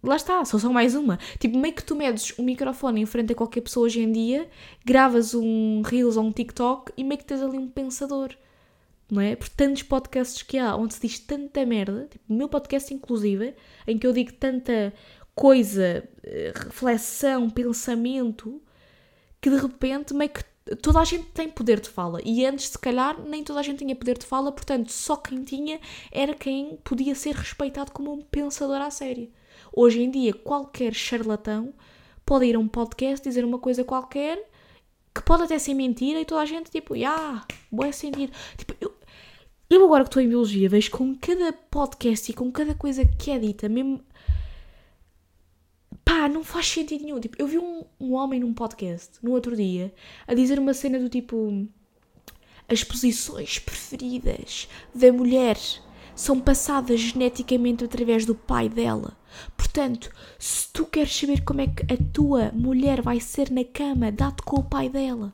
Lá 0.05 0.17
está, 0.17 0.45
só 0.45 0.59
são 0.59 0.73
mais 0.73 0.95
uma. 0.95 1.19
Tipo, 1.39 1.57
meio 1.59 1.75
que 1.75 1.83
tu 1.83 1.97
medes 1.97 2.39
um 2.39 2.43
microfone 2.43 3.01
em 3.01 3.07
frente 3.07 3.33
a 3.33 3.35
qualquer 3.35 3.63
pessoa 3.63 3.87
hoje 3.87 4.01
em 4.03 4.13
dia, 4.13 4.49
gravas 4.85 5.35
um 5.35 5.81
Reels 5.83 6.17
ou 6.17 6.25
um 6.25 6.33
TikTok 6.33 6.93
e 6.97 7.03
meio 7.03 7.19
que 7.19 7.25
tens 7.25 7.41
ali 7.41 7.57
um 7.57 7.69
pensador. 7.69 8.35
Não 9.11 9.21
é? 9.21 9.35
Por 9.35 9.49
tantos 9.49 9.83
podcasts 9.83 10.43
que 10.43 10.59
há, 10.59 10.77
onde 10.77 10.95
se 10.95 11.01
diz 11.01 11.19
tanta 11.19 11.65
merda, 11.65 12.07
tipo, 12.11 12.25
o 12.29 12.37
meu 12.37 12.49
podcast 12.49 12.93
inclusive, 12.93 13.55
em 13.87 13.99
que 13.99 14.07
eu 14.07 14.13
digo 14.13 14.33
tanta 14.33 14.93
coisa, 15.35 16.07
eh, 16.23 16.53
reflexão, 16.55 17.49
pensamento, 17.51 18.63
que 19.41 19.51
de 19.51 19.57
repente 19.57 20.15
meio 20.15 20.31
que 20.31 20.43
toda 20.83 21.01
a 21.01 21.05
gente 21.05 21.27
tem 21.27 21.49
poder 21.49 21.81
de 21.81 21.89
fala. 21.89 22.21
E 22.25 22.45
antes, 22.47 22.69
se 22.69 22.79
calhar, 22.79 23.21
nem 23.23 23.43
toda 23.43 23.61
a 23.61 23.63
gente 23.63 23.79
tinha 23.79 23.97
poder 23.97 24.19
de 24.19 24.27
fala, 24.27 24.53
portanto, 24.53 24.91
só 24.93 25.17
quem 25.17 25.45
tinha 25.45 25.81
era 26.13 26.35
quem 26.35 26.79
podia 26.85 27.15
ser 27.15 27.35
respeitado 27.35 27.93
como 27.93 28.13
um 28.13 28.23
pensador 28.23 28.81
à 28.81 28.91
série. 28.91 29.33
Hoje 29.77 30.03
em 30.03 30.11
dia, 30.11 30.33
qualquer 30.33 30.95
charlatão 30.95 31.75
pode 32.25 32.47
ir 32.47 32.55
a 32.55 32.59
um 32.61 32.69
podcast 32.69 33.27
dizer 33.27 33.45
uma 33.45 33.59
coisa 33.59 33.83
qualquer 33.83 34.49
que 35.13 35.21
pode 35.23 35.43
até 35.43 35.59
ser 35.59 35.75
mentira 35.75 36.21
e 36.21 36.25
toda 36.25 36.43
a 36.43 36.47
gente, 36.47 36.71
tipo, 36.71 36.95
ah, 37.05 37.45
boa 37.73 37.93
sentido. 37.93 38.33
Tipo, 38.57 38.75
eu, 38.81 38.95
eu 39.69 39.85
agora 39.85 40.05
que 40.05 40.09
estou 40.09 40.23
em 40.23 40.29
biologia 40.29 40.69
vejo 40.69 40.93
com 40.93 41.17
cada 41.17 41.53
podcast 41.53 42.31
e 42.31 42.35
com 42.35 42.53
cada 42.53 42.75
coisa 42.75 43.05
que 43.05 43.33
é 43.33 43.39
dita, 43.39 43.69
mesmo. 43.69 44.01
Pá, 46.05 46.29
não 46.29 46.45
faz 46.45 46.69
sentido 46.69 47.03
nenhum. 47.03 47.19
Tipo, 47.19 47.37
eu 47.41 47.47
vi 47.49 47.59
um, 47.59 47.85
um 47.99 48.13
homem 48.15 48.39
num 48.39 48.55
podcast 48.55 49.19
no 49.23 49.33
outro 49.33 49.57
dia 49.57 49.93
a 50.27 50.35
dizer 50.35 50.59
uma 50.59 50.73
cena 50.73 51.01
do 51.01 51.09
tipo. 51.09 51.67
As 52.69 52.83
posições 52.83 53.59
preferidas 53.59 54.69
da 54.95 55.13
mulher 55.13 55.59
são 56.15 56.41
passadas 56.41 57.01
geneticamente 57.01 57.85
através 57.85 58.25
do 58.25 58.35
pai 58.35 58.69
dela. 58.69 59.17
Portanto, 59.57 60.11
se 60.39 60.69
tu 60.73 60.87
queres 60.87 61.15
saber 61.15 61.43
como 61.45 61.61
é 61.61 61.67
que 61.67 61.93
a 61.93 61.97
tua 62.13 62.51
mulher 62.53 63.03
vai 63.03 63.21
ser 63.21 63.51
na 63.51 63.65
cama, 63.65 64.13
dá-te 64.13 64.43
com 64.43 64.57
o 64.57 64.65
pai 64.65 64.89
dela. 64.89 65.33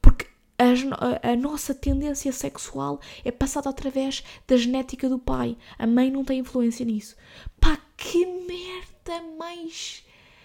Porque 0.00 0.26
a, 0.58 1.30
a, 1.30 1.36
nossa 1.36 1.74
tendência 1.74 2.32
sexual 2.32 3.00
é 3.24 3.30
passada 3.30 3.68
através 3.68 4.22
da 4.46 4.56
genética 4.56 5.08
do 5.08 5.18
pai. 5.18 5.56
A 5.78 5.86
mãe 5.86 6.10
não 6.10 6.24
tem 6.24 6.40
influência 6.40 6.84
nisso. 6.84 7.16
Pá, 7.60 7.78
que 7.96 8.24
merda! 8.24 8.92
mais. 9.42 10.04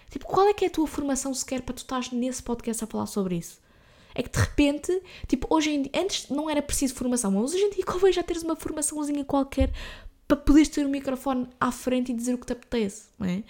Tipo, 0.09 0.25
qual 0.25 0.47
é 0.47 0.53
que 0.53 0.65
é 0.65 0.67
a 0.67 0.71
tua 0.71 0.87
formação 0.87 1.33
sequer 1.33 1.61
para 1.61 1.75
tu 1.75 1.79
estás 1.79 2.11
nesse 2.11 2.41
podcast 2.41 2.83
a 2.83 2.87
falar 2.87 3.05
sobre 3.05 3.35
isso? 3.35 3.59
É 4.15 4.23
que 4.23 4.29
de 4.29 4.39
repente, 4.39 5.01
tipo, 5.27 5.45
hoje 5.49 5.69
em 5.69 5.81
dia, 5.83 5.91
antes 5.93 6.27
não 6.29 6.49
era 6.49 6.61
preciso 6.61 6.95
formação, 6.95 7.31
mas 7.31 7.53
hoje 7.53 7.63
em 7.63 7.69
dia 7.71 7.85
convém 7.85 8.11
já 8.11 8.23
teres 8.23 8.41
uma 8.41 8.55
formaçãozinha 8.55 9.23
qualquer 9.23 9.71
para 10.27 10.37
poderes 10.37 10.69
ter 10.69 10.85
o 10.85 10.89
microfone 10.89 11.47
à 11.59 11.71
frente 11.71 12.11
e 12.11 12.15
dizer 12.15 12.33
o 12.33 12.37
que 12.37 12.45
te 12.45 12.53
apetece, 12.53 13.09
não 13.17 13.27
é? 13.27 13.43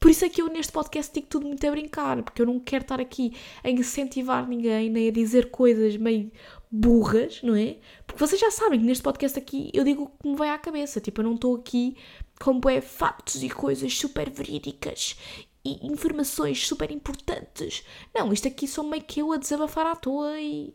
Por 0.00 0.10
isso 0.10 0.24
é 0.24 0.28
que 0.28 0.42
eu 0.42 0.48
neste 0.48 0.72
podcast 0.72 1.14
digo 1.14 1.28
tudo 1.28 1.46
muito 1.46 1.64
a 1.64 1.70
brincar, 1.70 2.20
porque 2.24 2.42
eu 2.42 2.46
não 2.46 2.58
quero 2.58 2.82
estar 2.82 3.00
aqui 3.00 3.36
a 3.62 3.70
incentivar 3.70 4.48
ninguém, 4.48 4.90
nem 4.90 5.08
a 5.08 5.12
dizer 5.12 5.50
coisas 5.50 5.96
meio 5.96 6.32
burras, 6.68 7.40
não 7.40 7.54
é? 7.54 7.76
Porque 8.04 8.18
vocês 8.18 8.40
já 8.40 8.50
sabem 8.50 8.80
que 8.80 8.86
neste 8.86 9.02
podcast 9.02 9.38
aqui 9.38 9.70
eu 9.72 9.84
digo 9.84 10.04
o 10.04 10.08
que 10.08 10.28
me 10.28 10.34
vai 10.34 10.50
à 10.50 10.58
cabeça, 10.58 11.00
tipo, 11.00 11.20
eu 11.20 11.24
não 11.24 11.34
estou 11.36 11.54
aqui 11.54 11.96
com 12.40 12.58
é 12.68 12.80
factos 12.80 13.44
e 13.44 13.48
coisas 13.48 13.96
super 13.96 14.28
verídicas 14.28 15.16
e 15.64 15.86
informações 15.86 16.66
super 16.66 16.90
importantes. 16.90 17.84
Não, 18.12 18.32
isto 18.32 18.48
aqui 18.48 18.66
sou 18.66 18.82
meio 18.82 19.04
que 19.04 19.20
eu 19.20 19.32
a 19.32 19.36
desabafar 19.36 19.86
à 19.86 19.94
toa 19.94 20.40
e 20.40 20.74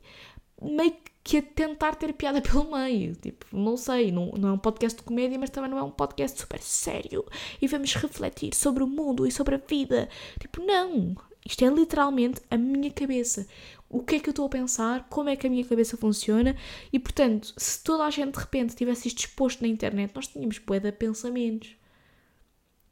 meio 0.62 0.92
que 0.92 1.12
a 1.36 1.42
tentar 1.42 1.96
ter 1.96 2.14
piada 2.14 2.40
pelo 2.42 2.72
meio. 2.72 3.16
Tipo, 3.16 3.46
não 3.52 3.76
sei, 3.76 4.12
não, 4.12 4.32
não 4.32 4.50
é 4.50 4.52
um 4.54 4.58
podcast 4.58 4.98
de 4.98 5.04
comédia, 5.04 5.38
mas 5.38 5.50
também 5.50 5.70
não 5.70 5.78
é 5.78 5.84
um 5.84 5.92
podcast 5.92 6.40
super 6.40 6.62
sério 6.62 7.26
e 7.62 7.68
vamos 7.68 7.94
refletir 7.96 8.54
sobre 8.56 8.84
o 8.84 8.88
mundo 8.88 9.28
e 9.28 9.32
sobre 9.32 9.56
a 9.56 9.58
vida. 9.58 10.08
Tipo, 10.40 10.64
não. 10.64 11.16
Isto 11.46 11.66
é 11.66 11.70
literalmente 11.70 12.42
a 12.52 12.58
minha 12.58 12.92
cabeça. 12.92 13.48
O 13.90 14.04
que 14.04 14.16
é 14.16 14.20
que 14.20 14.30
eu 14.30 14.32
estou 14.32 14.46
a 14.46 14.50
pensar, 14.50 15.08
como 15.10 15.30
é 15.30 15.36
que 15.36 15.48
a 15.48 15.50
minha 15.50 15.64
cabeça 15.64 15.96
funciona 15.96 16.56
e, 16.92 17.00
portanto, 17.00 17.54
se 17.58 17.82
toda 17.82 18.04
a 18.04 18.10
gente 18.10 18.34
de 18.34 18.40
repente 18.40 18.76
tivesse 18.76 19.08
isto 19.08 19.20
exposto 19.20 19.62
na 19.62 19.68
internet, 19.68 20.12
nós 20.14 20.28
tínhamos 20.28 20.60
bué 20.60 20.80
pensamentos. 20.92 21.76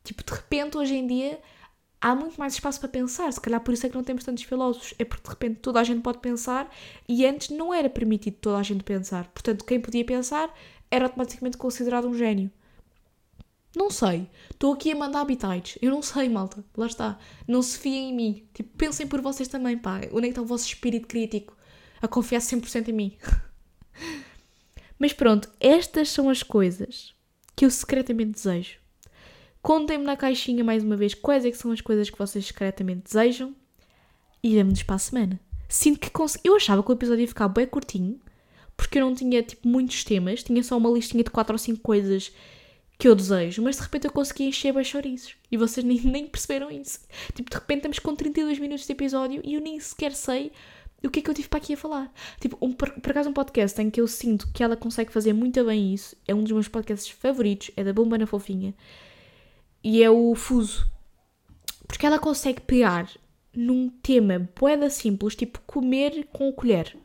Tipo, 0.05 0.23
de 0.23 0.31
repente, 0.31 0.77
hoje 0.77 0.95
em 0.95 1.05
dia, 1.05 1.39
há 2.05 2.13
muito 2.13 2.37
mais 2.37 2.53
espaço 2.53 2.79
para 2.79 2.87
pensar. 2.87 3.33
Se 3.33 3.41
calhar 3.41 3.59
por 3.59 3.73
isso 3.73 3.83
é 3.87 3.89
que 3.89 3.95
não 3.95 4.03
temos 4.03 4.23
tantos 4.23 4.43
filósofos. 4.43 4.93
É 4.99 5.03
porque 5.03 5.23
de 5.23 5.29
repente 5.29 5.59
toda 5.59 5.79
a 5.79 5.83
gente 5.83 6.01
pode 6.01 6.19
pensar 6.19 6.69
e 7.09 7.25
antes 7.25 7.49
não 7.49 7.73
era 7.73 7.89
permitido 7.89 8.35
toda 8.35 8.59
a 8.59 8.63
gente 8.63 8.83
pensar. 8.83 9.25
Portanto, 9.29 9.65
quem 9.65 9.79
podia 9.79 10.05
pensar 10.05 10.53
era 10.91 11.05
automaticamente 11.05 11.57
considerado 11.57 12.07
um 12.07 12.13
gênio. 12.13 12.51
Não 13.75 13.89
sei. 13.89 14.29
Estou 14.51 14.73
aqui 14.73 14.91
a 14.91 14.95
mandar 14.95 15.21
habitats. 15.21 15.79
Eu 15.81 15.89
não 15.89 16.03
sei, 16.03 16.29
malta. 16.29 16.63
Lá 16.77 16.85
está. 16.85 17.17
Não 17.47 17.63
se 17.63 17.79
fiem 17.79 18.11
em 18.11 18.15
mim. 18.15 18.47
Tipo, 18.53 18.77
pensem 18.77 19.07
por 19.07 19.19
vocês 19.19 19.49
também, 19.49 19.75
pá. 19.75 20.01
Onde 20.11 20.19
é 20.19 20.21
que 20.21 20.27
está 20.27 20.43
o 20.43 20.45
vosso 20.45 20.67
espírito 20.67 21.07
crítico? 21.07 21.57
A 21.99 22.07
confiar 22.07 22.39
100% 22.39 22.87
em 22.87 22.93
mim. 22.93 23.17
Mas 24.99 25.11
pronto, 25.11 25.49
estas 25.59 26.09
são 26.09 26.29
as 26.29 26.43
coisas 26.43 27.15
que 27.55 27.65
eu 27.65 27.71
secretamente 27.71 28.31
desejo. 28.31 28.84
Contem-me 29.65 30.03
na 30.03 30.15
caixinha 30.15 30.63
mais 30.63 30.83
uma 30.83 30.95
vez 30.95 31.15
quais 31.15 31.43
é 31.43 31.49
que 31.49 31.57
são 31.57 31.71
as 31.71 31.81
coisas 31.81 32.07
que 32.07 32.19
vocês 32.19 32.45
secretamente 32.45 33.05
desejam 33.05 33.55
e 34.43 34.53
vemo-nos 34.53 34.83
para 34.83 34.95
a 34.95 34.99
semana. 34.99 35.39
Sinto 35.67 36.01
que 36.01 36.11
consegui... 36.11 36.47
Eu 36.47 36.55
achava 36.55 36.83
que 36.83 36.91
o 36.91 36.93
episódio 36.93 37.21
ia 37.21 37.27
ficar 37.27 37.47
bem 37.47 37.65
curtinho, 37.65 38.19
porque 38.77 38.99
eu 38.99 39.01
não 39.03 39.15
tinha, 39.15 39.41
tipo, 39.41 39.67
muitos 39.67 40.03
temas. 40.03 40.43
Tinha 40.43 40.61
só 40.61 40.77
uma 40.77 40.91
listinha 40.91 41.23
de 41.23 41.31
4 41.31 41.51
ou 41.51 41.57
5 41.57 41.81
coisas 41.81 42.31
que 42.99 43.07
eu 43.07 43.15
desejo, 43.15 43.63
mas 43.63 43.77
de 43.77 43.81
repente 43.81 44.05
eu 44.05 44.11
consegui 44.11 44.43
encher 44.43 44.71
bem 44.71 44.83
chouriços. 44.83 45.35
E 45.51 45.57
vocês 45.57 45.81
nem, 45.83 45.99
nem 45.99 46.27
perceberam 46.27 46.69
isso. 46.69 46.99
Tipo, 47.33 47.49
de 47.49 47.55
repente 47.55 47.77
estamos 47.77 47.97
com 47.97 48.15
32 48.15 48.59
minutos 48.59 48.85
de 48.85 48.91
episódio 48.91 49.41
e 49.43 49.55
eu 49.55 49.61
nem 49.61 49.79
sequer 49.79 50.11
sei 50.11 50.51
o 51.03 51.09
que 51.09 51.21
é 51.21 51.21
que 51.23 51.29
eu 51.31 51.33
tive 51.33 51.47
para 51.47 51.57
aqui 51.57 51.73
a 51.73 51.77
falar. 51.77 52.13
Tipo, 52.39 52.55
um, 52.61 52.71
por, 52.71 52.91
por 52.91 53.09
acaso 53.09 53.31
um 53.31 53.33
podcast 53.33 53.81
em 53.81 53.89
que 53.89 53.99
eu 53.99 54.07
sinto 54.07 54.47
que 54.53 54.61
ela 54.61 54.77
consegue 54.77 55.11
fazer 55.11 55.33
muito 55.33 55.65
bem 55.65 55.91
isso, 55.91 56.15
é 56.27 56.35
um 56.35 56.43
dos 56.43 56.51
meus 56.51 56.67
podcasts 56.67 57.09
favoritos, 57.09 57.71
é 57.75 57.83
da 57.83 57.91
Bomba 57.91 58.15
na 58.15 58.27
Fofinha, 58.27 58.75
e 59.85 60.01
é 60.01 60.09
o 60.09 60.33
Fuso. 60.33 60.89
Porque 61.87 62.07
ela 62.07 62.17
consegue 62.17 62.59
pegar 62.59 63.07
num 63.55 63.87
tema 63.87 64.49
boeda 64.59 64.89
simples, 64.89 65.35
tipo 65.35 65.61
comer 65.67 66.27
com 66.33 66.51
colher. 66.51 66.97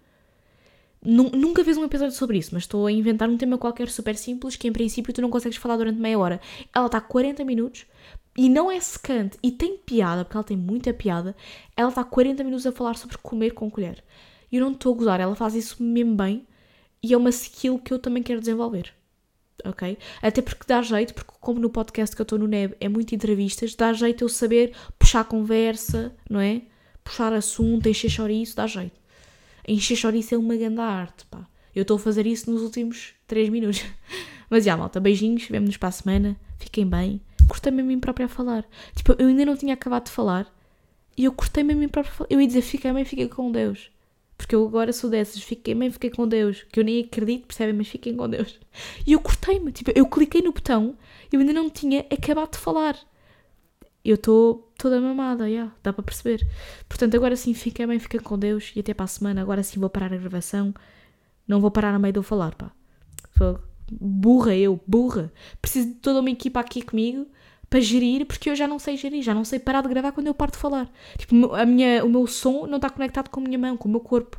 Nunca 1.03 1.63
fiz 1.63 1.77
um 1.77 1.85
episódio 1.85 2.17
sobre 2.17 2.39
isso, 2.39 2.51
mas 2.55 2.63
estou 2.63 2.87
a 2.87 2.93
inventar 2.93 3.29
um 3.29 3.37
tema 3.37 3.59
qualquer 3.59 3.91
super 3.91 4.17
simples 4.17 4.57
que 4.57 4.67
em 4.67 4.73
princípio 4.73 5.13
tu 5.13 5.21
não 5.21 5.29
consegues 5.29 5.59
falar 5.59 5.77
durante 5.77 6.01
meia 6.01 6.19
hora. 6.19 6.41
Ela 6.75 6.87
está 6.87 7.03
40 7.03 7.45
minutos 7.45 7.85
e 8.35 8.49
não 8.49 8.71
é 8.71 8.81
secante 8.81 9.39
e 9.43 9.53
tem 9.53 9.77
piada, 9.77 10.25
porque 10.25 10.39
ela 10.39 10.45
tem 10.45 10.57
muita 10.57 10.95
piada. 10.95 11.37
Ela 11.77 11.91
está 11.91 12.03
40 12.03 12.43
minutos 12.43 12.67
a 12.67 12.73
falar 12.73 12.97
sobre 12.97 13.19
comer 13.19 13.51
com 13.51 13.71
colher. 13.71 14.03
E 14.51 14.57
eu 14.57 14.65
não 14.65 14.73
estou 14.73 14.95
a 14.95 14.97
gozar, 14.97 15.21
ela 15.21 15.37
faz 15.37 15.55
isso 15.55 15.83
mesmo 15.83 16.15
bem 16.15 16.47
e 17.03 17.13
é 17.13 17.17
uma 17.17 17.29
skill 17.29 17.79
que 17.79 17.93
eu 17.93 17.99
também 17.99 18.23
quero 18.23 18.41
desenvolver. 18.41 18.95
Ok? 19.65 19.99
Até 20.23 20.43
porque 20.43 20.65
dá 20.67 20.83
jeito, 20.83 21.15
porque 21.15 21.33
como 21.41 21.61
no 21.61 21.71
podcast 21.71 22.15
que 22.15 22.21
eu 22.21 22.25
estou 22.25 22.39
no 22.39 22.47
NEB 22.47 22.75
é 22.81 22.89
muito 22.89 23.15
entrevistas, 23.15 23.75
dá 23.75 23.93
jeito 23.93 24.25
eu 24.25 24.29
saber 24.29 24.73
puxar 24.99 25.25
conversa, 25.25 26.15
não 26.29 26.41
é? 26.41 26.63
Puxar 27.03 27.33
assunto, 27.33 27.89
encher 27.89 28.11
chouriço, 28.11 28.57
dá 28.57 28.67
jeito. 28.67 28.99
Encher 29.67 29.97
chouriço 29.97 30.35
é 30.35 30.39
uma 30.39 30.57
grande 30.57 30.81
arte, 30.81 31.27
pá. 31.27 31.47
Eu 31.75 31.83
estou 31.83 31.97
a 31.97 32.01
fazer 32.01 32.27
isso 32.27 32.51
nos 32.51 32.63
últimos 32.63 33.15
3 33.27 33.49
minutos. 33.49 33.85
Mas 34.51 34.65
já, 34.65 34.77
malta, 34.77 34.99
beijinhos, 34.99 35.45
vemo-nos 35.45 35.77
para 35.77 35.89
a 35.89 35.93
semana. 35.93 36.37
Fiquem 36.59 36.87
bem. 36.87 37.21
Cortei-me 37.47 37.83
a 37.83 37.85
mim 37.85 38.01
própria 38.01 38.27
a 38.27 38.29
falar. 38.29 38.65
Tipo, 38.95 39.15
eu 39.19 39.29
ainda 39.29 39.45
não 39.45 39.57
tinha 39.57 39.75
acabado 39.75 40.07
de 40.07 40.11
falar 40.11 40.53
e 41.17 41.25
eu 41.25 41.33
cortei-me 41.33 41.73
a 41.73 41.77
mim 41.77 41.89
própria 41.89 42.13
a 42.13 42.15
falar. 42.15 42.29
Eu 42.31 42.41
ia 42.41 42.47
dizer, 42.47 42.63
fiquem 42.63 42.93
bem, 42.93 43.05
fiquem 43.05 43.29
com 43.29 43.51
Deus. 43.53 43.91
Porque 44.41 44.55
eu 44.55 44.67
agora 44.67 44.91
sou 44.91 45.11
dessas, 45.11 45.43
fiquei 45.43 45.75
bem, 45.75 45.91
fiquei 45.91 46.09
com 46.09 46.27
Deus. 46.27 46.65
Que 46.73 46.81
eu 46.81 46.85
nem 46.85 47.05
acredito, 47.05 47.47
percebem? 47.47 47.75
Mas 47.75 47.89
fiquem 47.89 48.17
com 48.17 48.27
Deus. 48.27 48.59
E 49.07 49.13
eu 49.13 49.21
cortei-me. 49.21 49.71
Tipo, 49.71 49.93
eu 49.95 50.07
cliquei 50.07 50.41
no 50.41 50.51
botão 50.51 50.97
eu 51.31 51.39
ainda 51.39 51.53
não 51.53 51.71
tinha 51.71 52.01
acabado 52.11 52.53
de 52.53 52.59
falar 52.59 52.99
eu 54.05 54.15
estou 54.15 54.73
toda 54.79 54.99
mamada, 55.01 55.49
yeah, 55.49 55.71
dá 55.83 55.93
para 55.93 56.03
perceber. 56.03 56.47
Portanto, 56.89 57.15
agora 57.17 57.37
sim, 57.37 57.53
fiquem 57.53 57.87
bem, 57.87 57.99
fiquem 57.99 58.19
com 58.19 58.39
Deus 58.39 58.73
e 58.75 58.81
até 58.81 58.95
para 58.95 59.05
a 59.05 59.07
semana. 59.07 59.43
Agora 59.43 59.63
sim 59.63 59.79
vou 59.79 59.91
parar 59.91 60.13
a 60.13 60.17
gravação. 60.17 60.73
Não 61.47 61.61
vou 61.61 61.71
parar 61.71 61.95
a 61.95 61.99
meio 61.99 62.13
de 62.13 62.19
eu 62.19 62.23
falar, 62.23 62.55
pá. 62.55 62.73
Burra 63.93 64.57
eu, 64.57 64.81
burra. 64.87 65.31
Preciso 65.61 65.89
de 65.89 65.95
toda 65.97 66.21
uma 66.21 66.31
equipa 66.31 66.61
aqui 66.61 66.81
comigo 66.81 67.27
para 67.71 67.81
gerir, 67.81 68.27
porque 68.27 68.51
eu 68.51 68.57
já 68.57 68.67
não 68.67 68.81
sei 68.81 68.97
gerir, 68.97 69.23
já 69.23 69.33
não 69.33 69.45
sei 69.45 69.61
parar 69.61 69.83
de 69.83 69.89
gravar 69.89 70.11
quando 70.11 70.27
eu 70.27 70.35
paro 70.35 70.51
de 70.51 70.59
falar. 70.59 70.91
Tipo, 71.17 71.55
a 71.55 71.65
minha, 71.65 72.05
o 72.05 72.09
meu 72.09 72.27
som 72.27 72.67
não 72.67 72.77
está 72.77 72.91
conectado 72.91 73.31
com 73.31 73.39
a 73.41 73.43
minha 73.45 73.59
mão, 73.59 73.77
com 73.77 73.89
o 73.89 73.93
meu 73.93 74.01
corpo. 74.01 74.39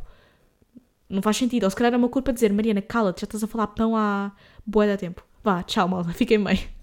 Não 1.09 1.21
faz 1.21 1.37
sentido. 1.37 1.63
Ou 1.63 1.69
se 1.69 1.75
calhar 1.75 1.93
é 1.93 1.97
o 1.97 1.99
meu 1.99 2.09
corpo 2.09 2.29
a 2.29 2.33
dizer, 2.33 2.51
Mariana, 2.51 2.81
cala-te, 2.81 3.21
já 3.21 3.25
estás 3.25 3.43
a 3.43 3.47
falar 3.47 3.67
pão 3.67 3.95
há 3.95 4.33
boa 4.65 4.85
da 4.85 4.97
tempo. 4.97 5.23
Vá, 5.43 5.63
tchau, 5.63 5.87
malta, 5.87 6.11
fiquem 6.13 6.43
bem. 6.43 6.80